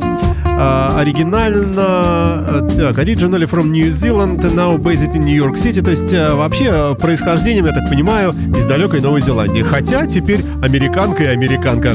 А, 0.45 0.93
оригинально, 0.97 2.69
так, 2.69 2.99
originally 2.99 3.51
from 3.51 3.73
New 3.73 3.91
Zealand, 3.91 4.39
now 4.55 4.79
based 4.79 5.13
in 5.13 5.25
New 5.25 5.35
York 5.35 5.57
City, 5.57 5.83
то 5.83 5.91
есть 5.91 6.13
вообще 6.13 6.97
происхождением, 7.01 7.67
я 7.67 7.73
так 7.73 7.91
понимаю, 7.91 8.33
из 8.57 8.65
далекой 8.67 9.01
Новой 9.01 9.23
Зеландии. 9.23 9.63
Хотя 9.63 10.07
теперь 10.07 10.41
американка 10.63 11.25
и 11.25 11.27
американка. 11.27 11.95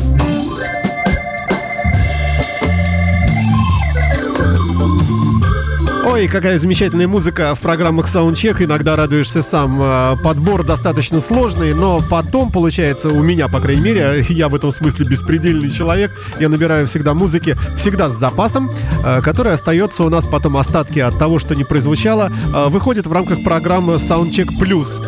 Ой, 6.13 6.27
какая 6.27 6.59
замечательная 6.59 7.07
музыка 7.07 7.55
в 7.55 7.59
программах 7.59 8.05
Soundcheck. 8.05 8.63
Иногда 8.63 8.95
радуешься 8.95 9.41
сам. 9.41 9.79
А, 9.81 10.15
Подбор 10.23 10.63
достаточно 10.63 11.19
сложный, 11.21 11.73
но 11.73 11.99
потом, 12.07 12.51
получается, 12.51 13.07
у 13.07 13.23
меня, 13.23 13.47
по 13.47 13.59
крайней 13.59 13.81
мере, 13.81 14.23
я 14.29 14.47
в 14.47 14.53
этом 14.53 14.71
смысле 14.71 15.07
беспредельный 15.07 15.71
человек. 15.71 16.11
Я 16.39 16.49
набираю 16.49 16.87
всегда 16.87 17.15
музыки, 17.15 17.57
всегда 17.77 18.09
с 18.09 18.15
запасом, 18.15 18.69
а, 19.03 19.21
который 19.21 19.53
остается 19.53 20.03
у 20.03 20.09
нас 20.09 20.27
потом 20.27 20.55
остатки 20.57 20.99
от 20.99 21.17
того, 21.17 21.39
что 21.39 21.55
не 21.55 21.63
прозвучало, 21.63 22.31
а, 22.53 22.69
выходит 22.69 23.07
в 23.07 23.11
рамках 23.11 23.43
программы 23.43 23.95
Soundcheck 23.95 24.49
Plus. 24.61 25.03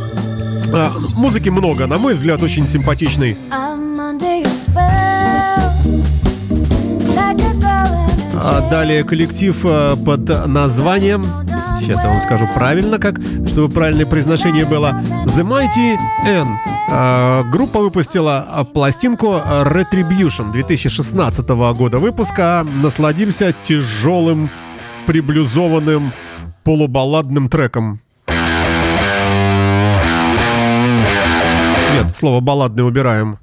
Музыки 1.14 1.50
много, 1.50 1.86
на 1.86 2.00
мой 2.00 2.16
взгляд, 2.16 2.42
очень 2.42 2.66
симпатичный. 2.66 3.38
Далее 8.70 9.04
коллектив 9.04 9.58
э, 9.64 9.96
под 10.06 10.48
названием 10.48 11.26
Сейчас 11.80 12.04
я 12.04 12.10
вам 12.10 12.20
скажу 12.20 12.48
правильно, 12.54 13.00
как, 13.00 13.20
чтобы 13.48 13.70
правильное 13.70 14.06
произношение 14.06 14.66
было. 14.66 15.02
The 15.26 15.44
Mighty 15.44 15.98
N. 16.24 16.60
Э, 16.92 17.44
Группа 17.52 17.80
выпустила 17.80 18.48
э, 18.48 18.64
пластинку 18.66 19.28
Retribution 19.36 20.52
2016 20.52 21.48
года 21.50 21.98
выпуска. 21.98 22.64
Насладимся 22.64 23.52
тяжелым, 23.64 24.52
приблюзованным, 25.08 26.14
полубалладным 26.64 27.50
треком. 27.50 28.00
Нет, 31.94 32.16
слово 32.16 32.42
балладный 32.42 32.88
убираем. 32.88 33.40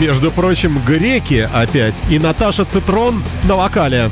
Между 0.00 0.30
прочим, 0.30 0.82
греки 0.82 1.46
опять 1.52 2.00
и 2.08 2.18
Наташа 2.18 2.64
Цитрон 2.64 3.22
на 3.44 3.54
вокале. 3.54 4.10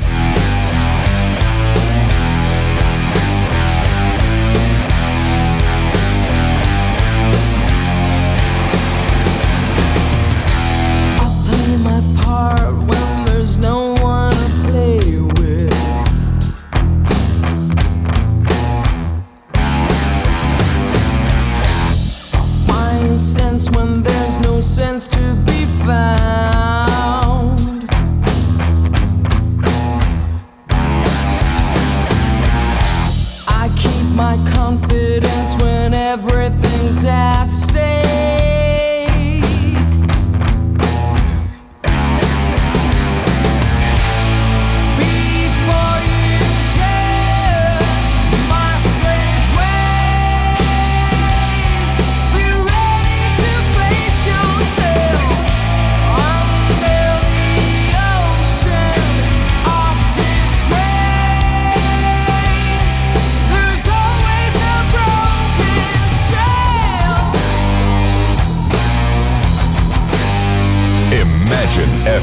My 34.19 34.35
confidence 34.51 35.55
when 35.61 35.93
everything's 35.93 37.05
at 37.05 37.47
stake. 37.47 37.78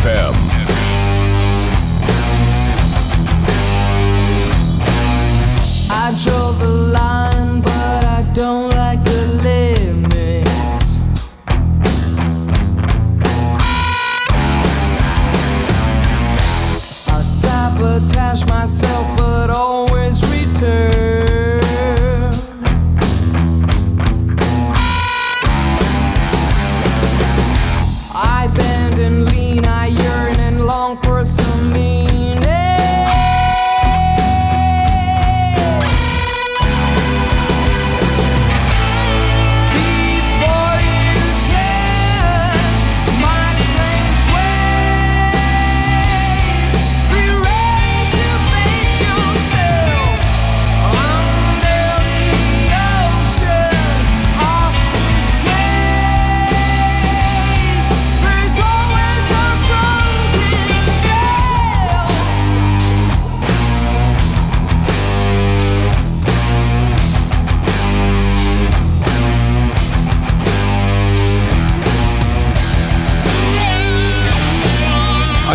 FM. 0.07 0.36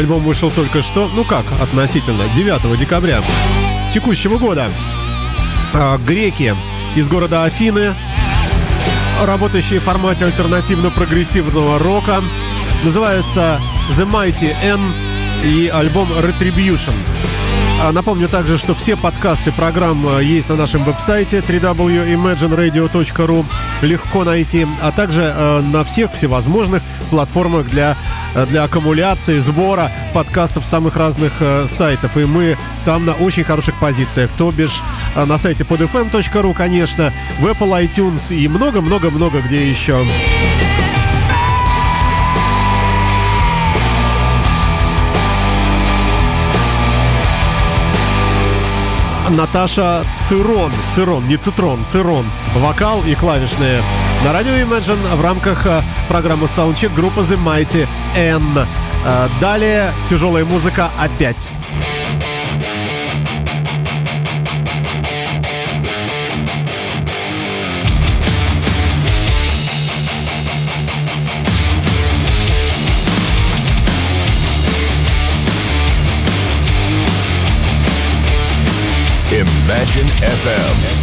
Альбом 0.02 0.24
вышел 0.24 0.50
только 0.50 0.82
что, 0.82 1.08
ну 1.14 1.24
как, 1.24 1.46
относительно, 1.62 2.24
9 2.34 2.80
декабря 2.80 3.22
текущего 3.94 4.40
года. 4.40 4.68
А, 5.74 6.00
греки 6.00 6.56
из 6.96 7.08
города 7.08 7.44
Афины, 7.44 7.94
работающие 9.24 9.80
в 9.80 9.84
формате 9.84 10.26
альтернативно-прогрессивного 10.26 11.78
рока, 11.78 12.24
называются 12.84 13.62
The 13.92 14.12
Mighty 14.12 14.56
N 14.64 14.80
и 15.44 15.68
альбом 15.68 16.08
Retribution. 16.14 16.96
А, 17.84 17.92
Напомню 17.92 18.30
также, 18.30 18.60
что 18.60 18.76
все 18.76 18.96
подкасты 18.96 19.52
программ 19.52 20.08
э, 20.08 20.24
есть 20.24 20.50
на 20.50 20.56
нашем 20.56 20.84
веб-сайте 20.84 21.40
www.imagineradio.ru. 21.40 23.44
Легко 23.82 24.24
найти, 24.24 24.68
а 24.84 24.92
также 24.92 25.24
э, 25.24 25.62
на 25.62 25.84
всех 25.84 26.14
всевозможных 26.14 26.84
платформах 27.10 27.70
для, 27.70 27.98
э, 28.36 28.46
для 28.46 28.66
аккумуляции, 28.66 29.40
сбора 29.40 29.92
подкастов 30.14 30.64
самых 30.64 30.96
разных 30.96 31.34
э, 31.40 31.66
сайтов. 31.68 32.18
И 32.18 32.26
мы 32.26 32.56
там 32.86 33.08
на 33.08 33.14
очень 33.14 33.44
хороших 33.44 33.74
позициях. 33.80 34.30
То 34.38 34.52
бишь 34.52 34.80
э, 35.16 35.26
на 35.26 35.40
сайте 35.40 35.64
podfm.ru, 35.64 36.54
конечно, 36.54 37.12
в 37.40 37.48
Apple 37.48 37.84
iTunes 37.84 38.36
и 38.36 38.48
много-много-много 38.48 39.42
где 39.42 39.68
еще. 39.68 40.06
Наташа 49.32 50.04
Цирон. 50.16 50.72
Цирон, 50.94 51.28
не 51.28 51.38
Цитрон, 51.38 51.80
Цирон. 51.88 52.26
Вокал 52.56 53.02
и 53.04 53.16
клавишные. 53.16 53.82
На 54.24 54.34
радио 54.34 54.52
Imagine 54.52 55.16
в 55.16 55.22
рамках 55.22 55.66
э, 55.66 55.82
программы 56.08 56.48
Soundcheck 56.48 56.94
группа 56.94 57.22
The 57.22 57.38
Mighty 57.44 57.88
N. 58.16 58.44
Э, 59.06 59.28
Далее 59.40 59.92
тяжелая 60.10 60.46
музыка 60.46 60.92
опять. 61.00 61.50
Imagine 79.72 80.10
FM. 80.20 81.01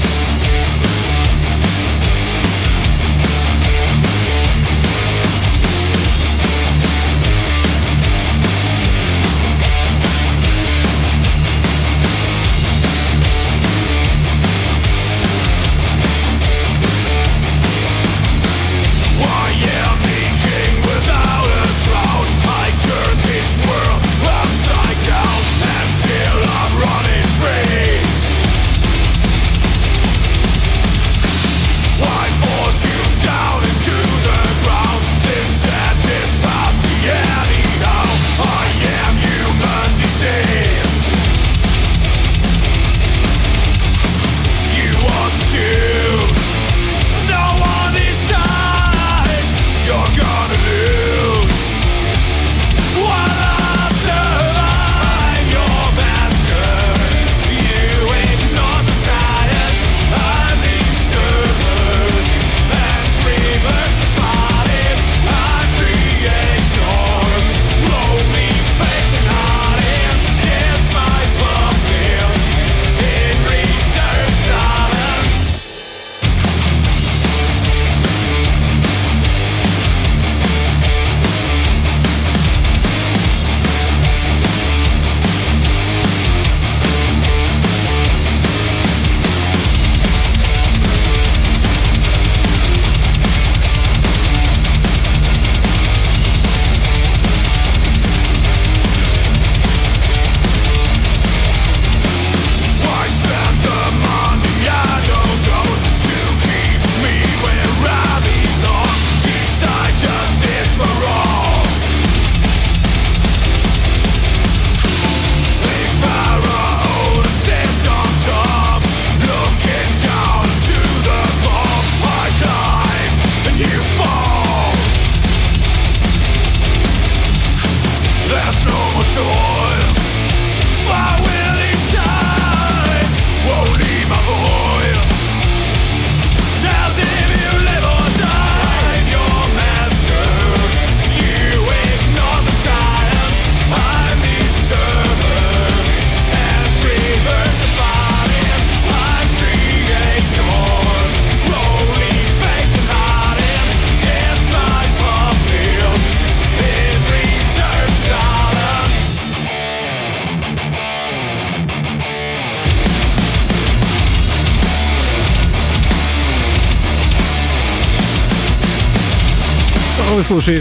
Слушай, 170.29 170.61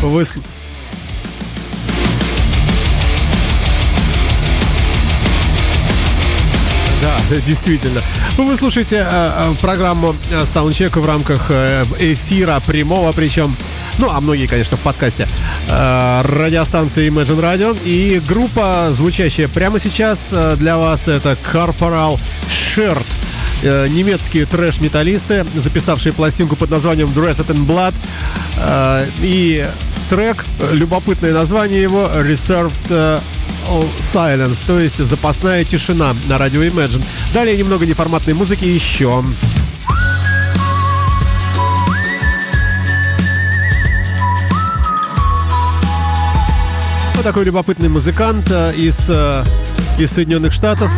вы... 0.00 0.26
Да, 7.02 7.36
действительно. 7.46 8.00
Вы 8.38 8.56
слушаете 8.56 8.96
э, 8.96 9.06
э, 9.10 9.54
программу 9.60 10.16
э, 10.30 10.44
Soundcheck 10.44 10.98
в 10.98 11.04
рамках 11.04 11.50
э, 11.50 11.84
эфира 11.98 12.62
прямого, 12.66 13.12
причем, 13.12 13.54
ну, 13.98 14.08
а 14.10 14.18
многие, 14.22 14.46
конечно, 14.46 14.78
в 14.78 14.80
подкасте 14.80 15.28
э, 15.68 16.22
радиостанции 16.24 17.10
Imagine 17.10 17.40
Radio. 17.40 17.78
И 17.84 18.22
группа, 18.26 18.88
звучащая 18.92 19.48
прямо 19.48 19.78
сейчас 19.78 20.28
э, 20.30 20.56
для 20.56 20.78
вас, 20.78 21.08
это 21.08 21.36
Corporal 21.52 22.18
Shirt. 22.48 23.04
Э, 23.62 23.86
немецкие 23.88 24.46
трэш-металлисты, 24.46 25.44
записавшие 25.54 26.14
пластинку 26.14 26.56
под 26.56 26.70
названием 26.70 27.08
Dressed 27.08 27.46
in 27.48 27.66
Blood. 27.66 27.94
Э, 28.56 29.06
и 29.20 29.68
трек, 30.08 30.46
э, 30.60 30.74
любопытное 30.74 31.34
название 31.34 31.82
его, 31.82 32.10
Reserved 32.14 33.20
Silence, 33.98 34.58
то 34.66 34.80
есть 34.80 34.96
запасная 34.96 35.64
тишина 35.64 36.16
на 36.26 36.38
радио 36.38 36.62
Imagine. 36.62 37.04
Далее 37.34 37.56
немного 37.56 37.84
неформатной 37.84 38.32
музыки 38.32 38.64
еще. 38.64 39.22
Вот 47.14 47.24
такой 47.24 47.44
любопытный 47.44 47.90
музыкант 47.90 48.50
из, 48.50 49.10
из 49.98 50.10
Соединенных 50.10 50.54
Штатов. 50.54 50.90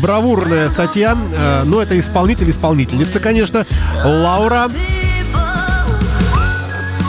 Бравурная 0.00 0.68
статья. 0.68 1.16
Э, 1.32 1.62
Ну, 1.66 1.80
это 1.80 1.98
исполнитель-исполнительница, 1.98 3.20
конечно. 3.20 3.64
Лаура 4.04 4.68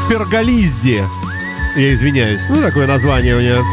Перголиззи. 0.09 1.03
Я 1.77 1.93
извиняюсь. 1.93 2.41
Ну, 2.49 2.61
такое 2.61 2.87
название 2.87 3.35
у 3.35 3.39
нее. 3.39 3.63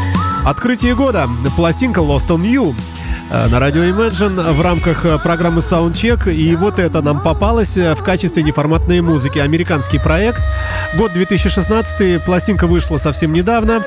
Открытие 0.45 0.95
года. 0.95 1.27
Пластинка 1.55 1.99
Lost 1.99 2.27
on 2.27 2.41
You. 2.43 2.73
э, 3.31 3.47
на 3.47 3.59
радио 3.59 3.83
Imagine 3.83 4.53
в 4.53 4.61
рамках 4.61 5.05
э, 5.05 5.19
программы 5.19 5.59
Soundcheck. 5.59 6.33
И 6.33 6.55
вот 6.55 6.79
это 6.79 7.01
нам 7.01 7.21
попалось 7.21 7.75
э, 7.77 7.93
в 7.93 8.01
качестве 8.03 8.41
неформатной 8.43 9.01
музыки. 9.01 9.37
Американский 9.39 9.99
проект. 9.99 10.41
Год 10.95 11.11
2016, 11.13 12.23
пластинка 12.23 12.67
вышла 12.67 12.97
совсем 12.97 13.33
недавно. 13.33 13.83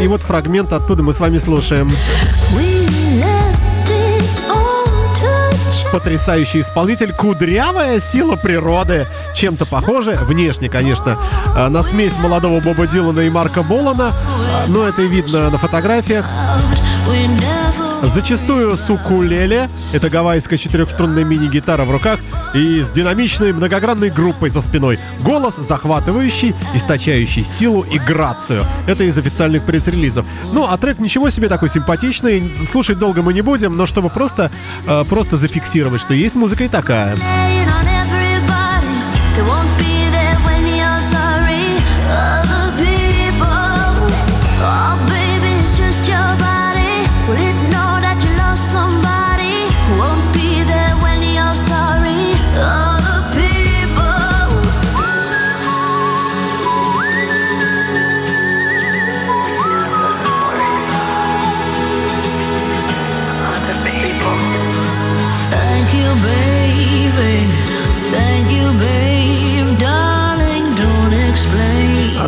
И 0.00 0.06
вот 0.06 0.20
фрагмент 0.20 0.72
оттуда 0.72 1.02
мы 1.02 1.12
с 1.12 1.18
вами 1.18 1.38
слушаем. 1.38 1.90
We 2.56 2.67
Потрясающий 5.92 6.60
исполнитель, 6.60 7.12
кудрявая 7.12 8.00
сила 8.00 8.36
природы. 8.36 9.06
Чем-то 9.34 9.66
похоже, 9.66 10.18
внешне, 10.20 10.68
конечно, 10.68 11.16
э, 11.56 11.68
на 11.68 11.82
смесь 11.82 12.16
молодого 12.18 12.60
Боба 12.60 12.86
Дилана 12.86 13.20
и 13.20 13.30
Марка 13.30 13.62
Болана. 13.62 14.12
Э, 14.12 14.68
Но 14.68 14.86
это 14.86 15.02
видно 15.02 15.50
на 15.50 15.58
фотографиях. 15.58 16.26
Зачастую 18.02 18.76
с 18.76 18.88
укулеле, 18.90 19.68
это 19.92 20.08
гавайская 20.08 20.58
четырехструнная 20.58 21.24
мини-гитара 21.24 21.84
в 21.84 21.90
руках, 21.90 22.20
и 22.54 22.80
с 22.80 22.90
динамичной 22.90 23.52
многогранной 23.52 24.10
группой 24.10 24.50
за 24.50 24.62
спиной. 24.62 24.98
Голос 25.20 25.56
захватывающий, 25.56 26.54
источающий 26.74 27.44
силу 27.44 27.82
и 27.82 27.98
грацию. 27.98 28.64
Это 28.86 29.04
из 29.04 29.18
официальных 29.18 29.64
пресс-релизов. 29.64 30.26
Ну, 30.52 30.66
а 30.68 30.78
трек 30.78 30.98
ничего 31.00 31.30
себе 31.30 31.48
такой 31.48 31.68
симпатичный. 31.68 32.50
Слушать 32.64 32.98
долго 32.98 33.22
мы 33.22 33.34
не 33.34 33.42
будем, 33.42 33.76
но 33.76 33.84
чтобы 33.84 34.10
просто, 34.10 34.50
э, 34.86 35.04
просто 35.08 35.36
зафиксировать, 35.36 36.00
что 36.00 36.14
есть 36.14 36.34
музыка 36.34 36.64
и 36.64 36.68
такая. 36.68 37.16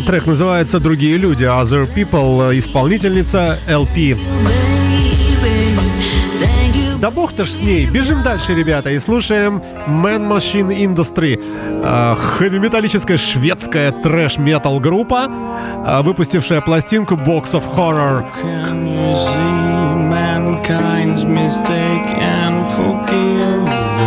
Трек 0.01 0.25
называется 0.25 0.79
«Другие 0.79 1.17
люди», 1.17 1.43
«Other 1.43 1.87
People», 1.93 2.57
исполнительница 2.57 3.57
LP. 3.67 4.17
Да 7.01 7.09
бог 7.09 7.33
то 7.33 7.45
ж 7.45 7.49
с 7.49 7.59
ней. 7.59 7.87
Бежим 7.87 8.21
дальше, 8.21 8.53
ребята, 8.53 8.91
и 8.91 8.99
слушаем 8.99 9.59
Man 9.87 10.29
Machine 10.29 10.69
Industry. 10.69 11.39
Хэви-металлическая 12.37 13.17
шведская 13.17 13.91
трэш-метал 13.91 14.79
группа, 14.79 15.25
э, 15.27 16.01
выпустившая 16.03 16.61
пластинку 16.61 17.15
Box 17.15 17.53
of 17.53 17.63
Horror. 17.75 18.23
Can 18.43 18.85
you 18.85 19.15
see 19.15 19.71
mankind's 20.11 21.25
mistake 21.25 22.13
and 22.21 22.69
forgive 22.75 24.00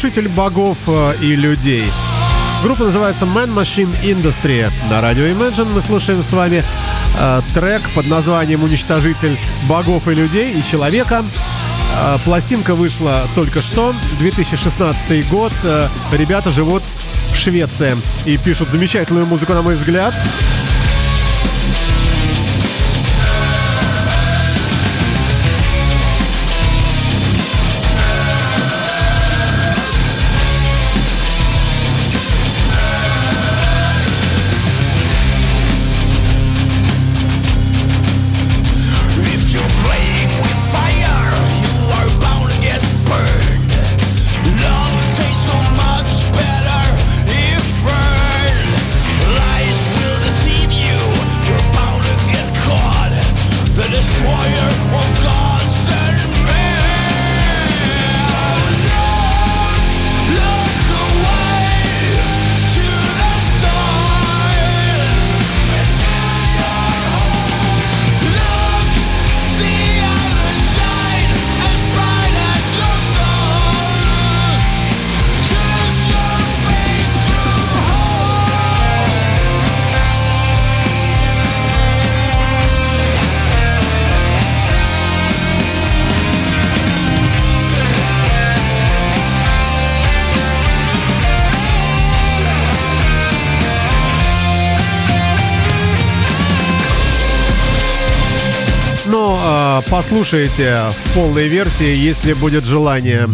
Разрушитель 0.00 0.28
богов 0.30 0.78
э, 0.86 1.12
и 1.20 1.36
людей. 1.36 1.84
Группа 2.62 2.84
называется 2.84 3.26
Man 3.26 3.52
Machine 3.54 3.94
Industry. 4.02 4.72
На 4.88 5.02
радио 5.02 5.24
Imagine 5.24 5.74
мы 5.74 5.82
слушаем 5.82 6.22
с 6.22 6.32
вами 6.32 6.64
э, 7.18 7.42
трек 7.52 7.82
под 7.90 8.06
названием 8.06 8.64
«Уничтожитель 8.64 9.38
богов 9.68 10.08
и 10.08 10.14
людей 10.14 10.54
и 10.54 10.62
человека». 10.64 11.22
Э, 12.00 12.16
пластинка 12.24 12.74
вышла 12.74 13.28
только 13.34 13.60
что, 13.60 13.94
2016 14.20 15.28
год. 15.28 15.52
Э, 15.64 15.88
ребята 16.12 16.50
живут 16.50 16.82
в 17.30 17.36
Швеции 17.36 17.94
и 18.24 18.38
пишут 18.38 18.70
замечательную 18.70 19.26
музыку, 19.26 19.52
на 19.52 19.60
мой 19.60 19.74
взгляд. 19.74 20.14
послушаете 100.00 100.78
в 101.04 101.14
полной 101.14 101.46
версии, 101.46 101.94
если 101.94 102.32
будет 102.32 102.64
желание. 102.64 103.28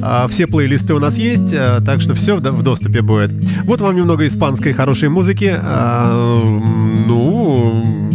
А, 0.00 0.28
все 0.28 0.46
плейлисты 0.46 0.94
у 0.94 1.00
нас 1.00 1.18
есть, 1.18 1.52
а, 1.52 1.80
так 1.84 2.00
что 2.00 2.14
все 2.14 2.36
в 2.36 2.62
доступе 2.62 3.02
будет. 3.02 3.32
Вот 3.64 3.80
вам 3.80 3.96
немного 3.96 4.24
испанской 4.24 4.72
хорошей 4.72 5.08
музыки. 5.08 5.52
А, 5.52 6.40
ну, 7.08 8.08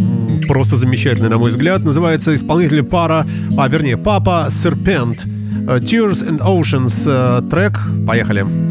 просто 0.48 0.78
замечательный, 0.78 1.28
на 1.28 1.36
мой 1.36 1.50
взгляд. 1.50 1.84
Называется 1.84 2.34
исполнитель 2.34 2.82
пара, 2.82 3.26
а 3.58 3.68
вернее, 3.68 3.98
папа 3.98 4.46
Serpent. 4.48 5.18
Э, 5.68 5.78
Tears 5.78 6.26
and 6.26 6.38
Oceans 6.38 7.02
э, 7.04 7.42
трек. 7.50 7.78
Поехали. 8.06 8.40
Поехали. 8.40 8.67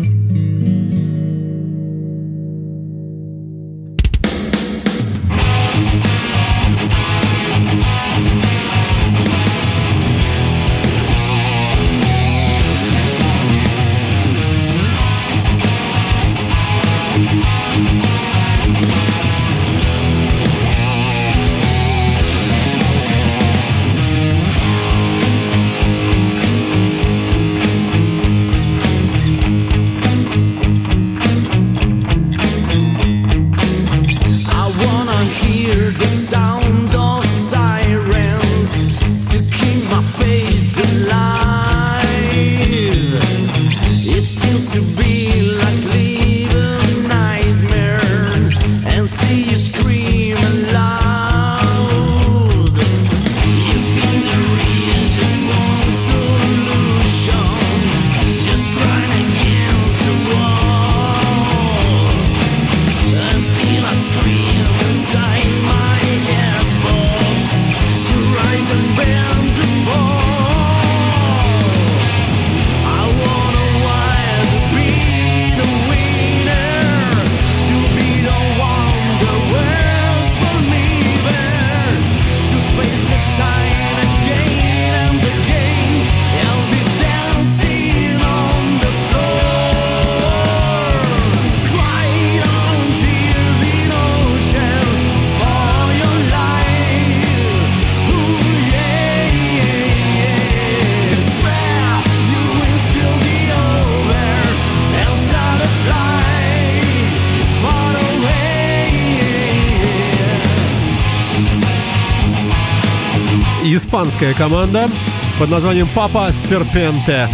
испанская 113.78 114.34
команда 114.34 114.90
под 115.38 115.50
названием 115.50 115.88
«Папа 115.94 116.32
Серпенте». 116.34 117.30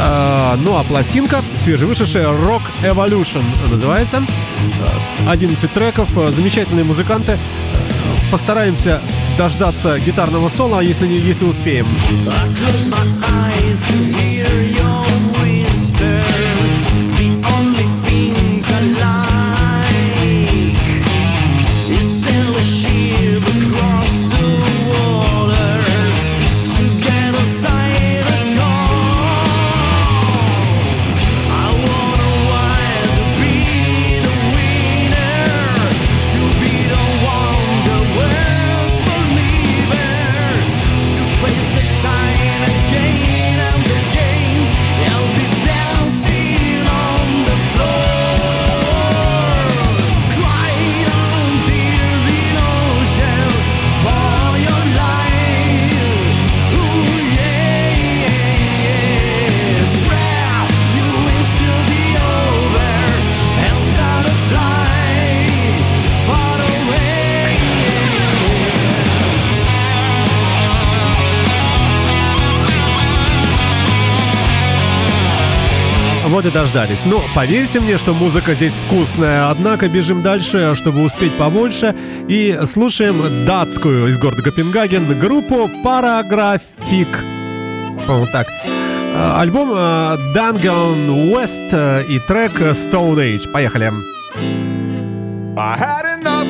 А, 0.00 0.56
ну 0.64 0.76
а 0.76 0.82
пластинка, 0.82 1.40
свежевышедшая 1.56 2.26
Rock 2.26 2.62
Evolution 2.82 3.44
называется. 3.70 4.24
11 5.28 5.72
треков, 5.72 6.08
э, 6.18 6.32
замечательные 6.32 6.84
музыканты. 6.84 7.38
Постараемся 8.32 9.00
дождаться 9.38 10.00
гитарного 10.00 10.48
соло, 10.48 10.80
если, 10.80 11.06
не, 11.06 11.18
если 11.18 11.44
успеем. 11.44 11.86
I 11.86 12.48
close 12.58 12.88
my 12.88 12.98
eyes 13.30 13.80
to 13.82 13.96
hear 14.12 14.50
your 14.62 15.02
вот 76.42 76.50
и 76.50 76.54
дождались. 76.54 77.04
Но 77.04 77.22
поверьте 77.34 77.80
мне, 77.80 77.98
что 77.98 78.14
музыка 78.14 78.54
здесь 78.54 78.72
вкусная. 78.86 79.50
Однако 79.50 79.88
бежим 79.88 80.22
дальше, 80.22 80.74
чтобы 80.74 81.04
успеть 81.04 81.36
побольше. 81.38 81.94
И 82.28 82.58
слушаем 82.66 83.46
датскую 83.46 84.08
из 84.08 84.18
города 84.18 84.42
Копенгаген 84.42 85.18
группу 85.18 85.70
«Параграфик». 85.84 87.08
По-моему, 88.06 88.26
так. 88.32 88.48
А, 89.14 89.40
альбом 89.40 89.70
а, 89.74 90.16
«Dungeon 90.34 91.30
West» 91.32 91.68
э, 91.72 92.04
и 92.08 92.18
трек 92.20 92.58
«Stone 92.60 93.16
Age». 93.16 93.52
Поехали. 93.52 93.90
I 95.54 95.76
had 95.76 96.06
enough 96.18 96.48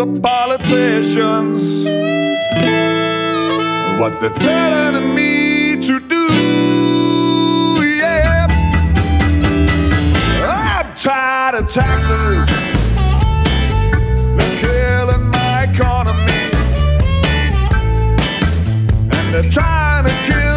of 0.00 0.22
politicians 0.22 1.84
What 3.98 4.20
they're 4.20 4.30
telling 4.38 5.14
me 5.14 5.76
to 5.76 6.00
do 6.08 6.75
tired 11.06 11.54
of 11.54 11.72
taxes. 11.72 12.46
They're 14.36 14.60
killing 14.60 15.28
my 15.28 15.68
economy. 15.72 16.50
And 19.14 19.34
they're 19.34 19.52
trying 19.52 20.06
to 20.06 20.10
kill. 20.26 20.55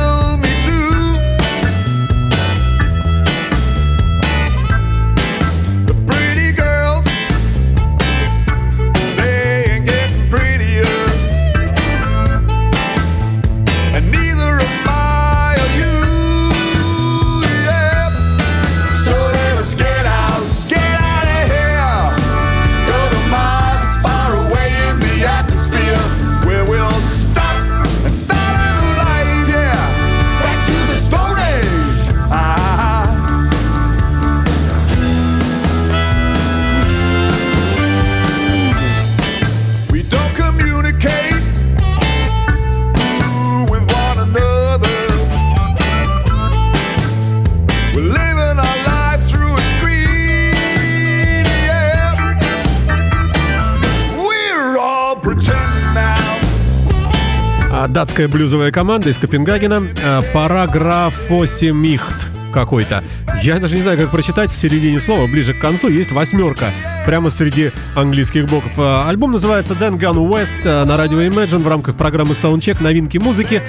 Датская 57.90 58.28
блюзовая 58.28 58.72
команда 58.72 59.10
из 59.10 59.18
Копенгагена. 59.18 59.84
Э, 60.04 60.22
Параграфосемихт 60.34 62.16
какой-то. 62.54 63.04
Я 63.44 63.60
даже 63.60 63.76
не 63.76 63.82
знаю, 63.82 63.98
как 63.98 64.10
прочитать 64.10 64.50
в 64.50 64.58
середине 64.58 65.00
слова, 65.00 65.28
ближе 65.28 65.54
к 65.54 65.60
концу 65.60 65.88
есть 65.88 66.12
восьмерка. 66.12 66.72
Прямо 67.06 67.30
среди 67.30 67.72
английских 67.96 68.46
букв. 68.46 68.68
Э, 68.78 69.08
Альбом 69.08 69.32
называется 69.32 69.74
Dan 69.74 70.00
Gun 70.00 70.16
West 70.30 70.54
э, 70.64 70.86
на 70.86 70.98
радио 70.98 71.22
Imagine 71.22 71.64
в 71.64 71.68
рамках 71.68 71.96
программы 71.96 72.34
Soundcheck 72.34 72.82
новинки 72.82 73.18
музыки. 73.18 73.62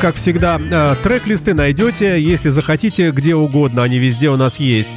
Как 0.00 0.16
всегда, 0.16 0.58
трек-листы 1.02 1.54
найдете, 1.54 2.20
если 2.20 2.50
захотите, 2.50 3.10
где 3.10 3.34
угодно. 3.34 3.82
Они 3.82 3.98
везде 3.98 4.30
у 4.30 4.36
нас 4.36 4.58
есть. 4.58 4.92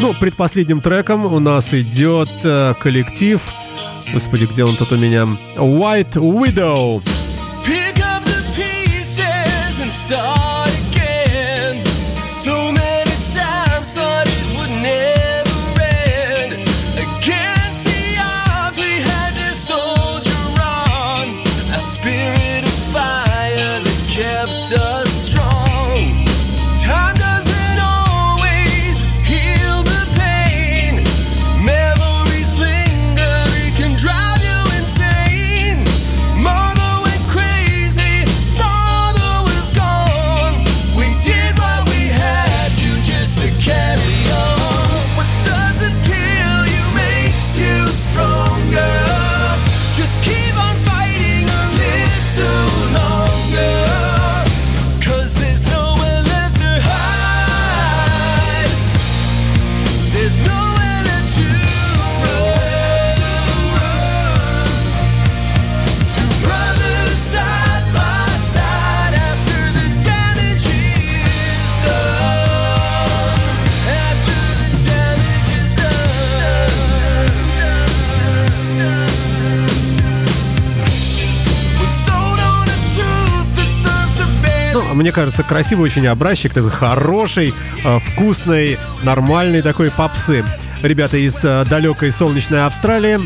Ну, 0.00 0.14
предпоследним 0.18 0.80
треком 0.80 1.26
у 1.26 1.38
нас 1.38 1.74
идет 1.74 2.30
коллектив. 2.80 3.40
Господи, 4.12 4.44
где 4.46 4.64
он 4.64 4.76
тут 4.76 4.92
у 4.92 4.96
меня? 4.96 5.26
White 5.56 6.14
Widow. 6.14 7.02
stars. 10.02 10.41
Мне 85.02 85.10
кажется, 85.10 85.42
красивый 85.42 85.84
очень 85.84 86.06
образчик, 86.06 86.54
такой 86.54 86.70
хороший, 86.70 87.52
э, 87.84 87.98
вкусный, 87.98 88.78
нормальный 89.02 89.60
такой 89.60 89.90
попсы. 89.90 90.44
Ребята 90.82 91.16
из 91.16 91.44
э, 91.44 91.64
далекой 91.68 92.12
солнечной 92.12 92.64
Австралии. 92.64 93.18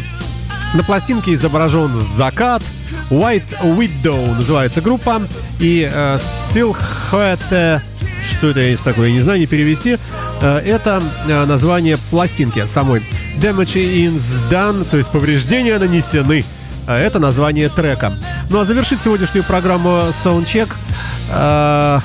На 0.73 0.83
пластинке 0.83 1.35
изображен 1.35 1.91
закат. 2.01 2.63
White 3.11 3.61
Widow 3.63 4.37
называется 4.37 4.81
группа. 4.81 5.23
И 5.61 5.87
э, 5.93 6.19
Silhouette, 6.55 7.83
что 8.31 8.51
это 8.51 8.61
есть 8.61 8.83
такое, 8.83 9.09
я 9.09 9.15
не 9.15 9.21
знаю, 9.21 9.39
не 9.39 9.47
перевести. 9.47 9.99
Э, 10.41 10.59
это 10.59 11.03
название 11.27 11.99
пластинки 11.99 12.65
самой. 12.67 13.03
Damage 13.37 13.75
is 13.75 14.51
done, 14.51 14.87
то 14.91 14.97
есть 14.97 15.11
повреждения 15.11 15.79
нанесены. 15.79 16.43
Это 16.87 17.19
название 17.19 17.69
трека. 17.69 18.13
Ну 18.49 18.61
а 18.61 18.65
завершить 18.65 19.01
сегодняшнюю 19.03 19.45
программу 19.45 20.13
Soundcheck 20.25 20.69
э, 21.31 22.01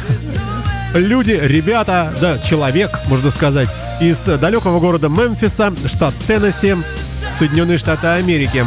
люди, 0.96 1.32
ребята, 1.32 2.14
да, 2.20 2.40
человек, 2.40 2.92
можно 3.08 3.32
сказать, 3.32 3.70
из 4.00 4.24
далекого 4.26 4.80
города 4.80 5.10
Мемфиса, 5.10 5.74
штат 5.86 6.14
Теннесси, 6.28 6.76
Соединенные 7.34 7.78
Штаты 7.78 8.08
Америки. 8.08 8.66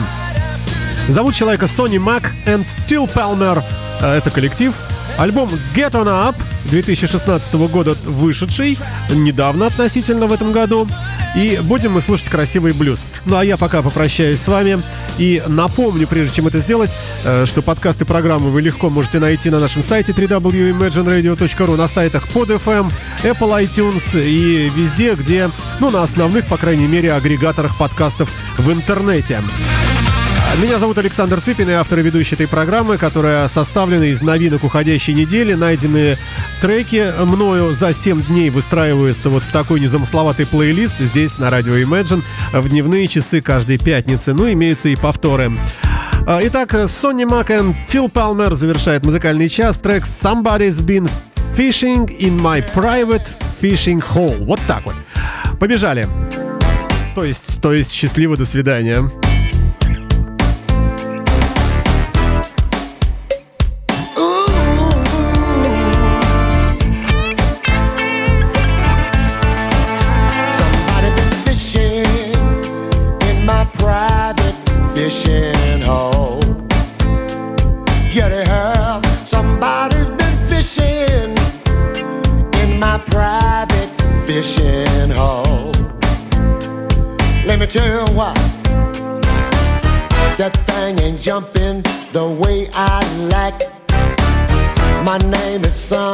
Зовут 1.09 1.35
человека 1.35 1.69
Сони 1.69 1.99
Мак 1.99 2.33
and 2.47 2.65
Palmer. 2.89 3.63
Э, 4.01 4.17
Это 4.17 4.31
коллектив. 4.31 4.73
Альбом 5.19 5.49
Get 5.77 5.93
On 5.93 6.07
Up 6.07 6.35
2016 6.65 7.55
года 7.55 7.95
вышедший, 8.05 8.79
недавно 9.11 9.67
относительно 9.67 10.27
в 10.27 10.33
этом 10.33 10.53
году. 10.53 10.89
И 11.37 11.59
будем 11.63 11.93
мы 11.93 12.01
слушать 12.01 12.29
красивый 12.29 12.73
блюз. 12.73 13.05
Ну 13.25 13.37
а 13.37 13.45
я 13.45 13.57
пока 13.57 13.83
попрощаюсь 13.83 14.41
с 14.41 14.47
вами. 14.47 14.81
И 15.19 15.43
напомню, 15.47 16.07
прежде 16.07 16.37
чем 16.37 16.47
это 16.47 16.61
сделать, 16.61 16.95
э, 17.25 17.45
что 17.47 17.63
подкасты 17.63 18.05
программы 18.05 18.51
вы 18.51 18.63
легко 18.63 18.91
можете 18.91 19.19
найти 19.19 19.51
на 19.51 19.61
нашем 19.61 19.83
сайте 19.83 20.13
www.imagineradio.ru, 20.13 21.77
на 21.77 21.89
сайтах 21.89 22.29
под 22.29 22.51
FM, 22.51 22.91
Apple 23.23 23.65
iTunes 23.65 24.21
и 24.23 24.71
везде, 24.75 25.15
где, 25.15 25.51
ну, 25.81 25.91
на 25.91 26.03
основных, 26.03 26.47
по 26.47 26.57
крайней 26.57 26.87
мере, 26.87 27.13
агрегаторах 27.13 27.77
подкастов 27.77 28.31
в 28.59 28.71
интернете. 28.71 29.43
Меня 30.63 30.79
зовут 30.79 30.99
Александр 30.99 31.41
Цыпин, 31.41 31.69
и 31.69 31.73
автор 31.73 31.99
и 31.99 32.03
ведущий 32.03 32.37
этой 32.37 32.47
программы, 32.47 32.97
которая 32.97 33.49
составлена 33.49 34.07
из 34.07 34.23
новинок 34.23 34.63
уходящей 34.63 35.13
недели. 35.13 35.55
Найденные 35.55 36.17
треки 36.61 37.13
мною 37.25 37.75
за 37.75 37.93
7 37.93 38.23
дней 38.23 38.51
выстраиваются 38.51 39.31
вот 39.31 39.43
в 39.43 39.51
такой 39.51 39.81
незамысловатый 39.81 40.47
плейлист 40.47 40.99
здесь 41.01 41.39
на 41.39 41.51
радио 41.51 41.75
Imagine 41.75 42.23
в 42.53 42.69
дневные 42.69 43.09
часы 43.09 43.43
каждой 43.43 43.79
пятницы. 43.79 44.33
Ну, 44.33 44.51
имеются 44.51 44.89
и 44.89 44.97
повторы. 44.97 45.53
А, 46.27 46.39
Итак, 46.45 46.75
Сонни 46.89 47.25
и 47.25 47.87
Тил 47.87 48.09
Палмер 48.09 48.55
завершает 48.55 49.05
музыкальный 49.05 49.49
час. 49.49 49.79
Трек 49.79 50.05
«Somebody's 50.05 50.81
been 50.81 51.11
fishing 51.57 52.07
in 52.19 52.41
my 52.41 52.65
private 52.75 53.25
fishing 53.61 54.03
hole». 54.15 54.45
Вот 54.45 54.61
так 54.69 54.85
вот. 54.85 54.95
Побежали. 55.59 56.09
То 57.17 57.25
есть, 57.25 57.61
то 57.61 57.73
есть, 57.73 57.93
счастливо, 57.93 58.37
до 58.37 58.45
свидания. 58.45 59.11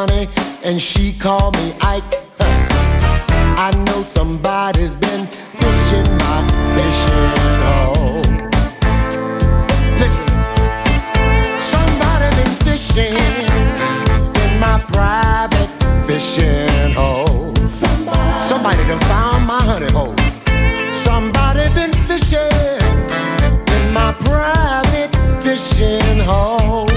Sonny, 0.01 0.29
and 0.65 0.81
she 0.81 1.13
called 1.13 1.55
me 1.59 1.75
Ike. 1.83 2.03
I 2.41 3.71
know 3.85 4.01
somebody's 4.01 4.95
been 4.95 5.27
fishing 5.61 6.09
my 6.25 6.41
fishing 6.77 7.61
hole. 7.69 8.23
Listen, 10.01 10.29
somebody 11.75 12.29
been 12.39 12.55
fishing 12.65 13.13
in 14.45 14.59
my 14.59 14.83
private 14.89 15.69
fishing 16.07 16.95
hole. 16.95 17.55
Somebody, 18.49 18.83
done 18.89 19.01
found 19.01 19.47
my 19.47 19.61
honey 19.63 19.93
hole. 19.93 20.17
Somebody 20.95 21.69
been 21.75 21.93
fishing 22.09 22.81
in 23.77 23.93
my 23.93 24.15
private 24.21 25.11
fishing 25.43 26.21
hole. 26.21 26.89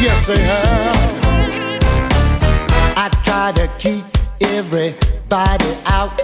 Yes, 0.00 0.26
they 0.26 0.40
have. 0.40 0.93
To 3.44 3.68
keep 3.78 4.04
everybody 4.40 5.76
out. 5.84 6.16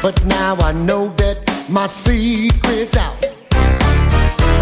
But 0.00 0.24
now 0.24 0.54
I 0.60 0.70
know 0.70 1.08
that 1.16 1.38
my 1.68 1.88
secret's 1.88 2.96
out. 2.96 3.18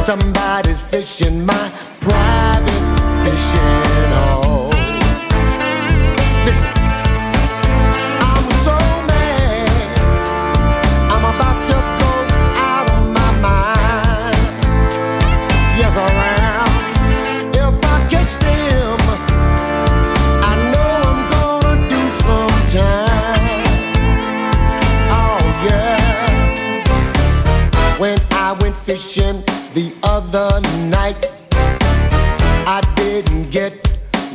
Somebody's 0.03 0.81
fishing 0.81 1.45
my 1.45 1.71
private 2.01 2.85
fishing 3.23 4.13
hole. 4.17 4.73
Listen, 6.47 6.80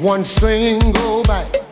one 0.06 0.24
single 0.24 1.24
bite. 1.24 1.65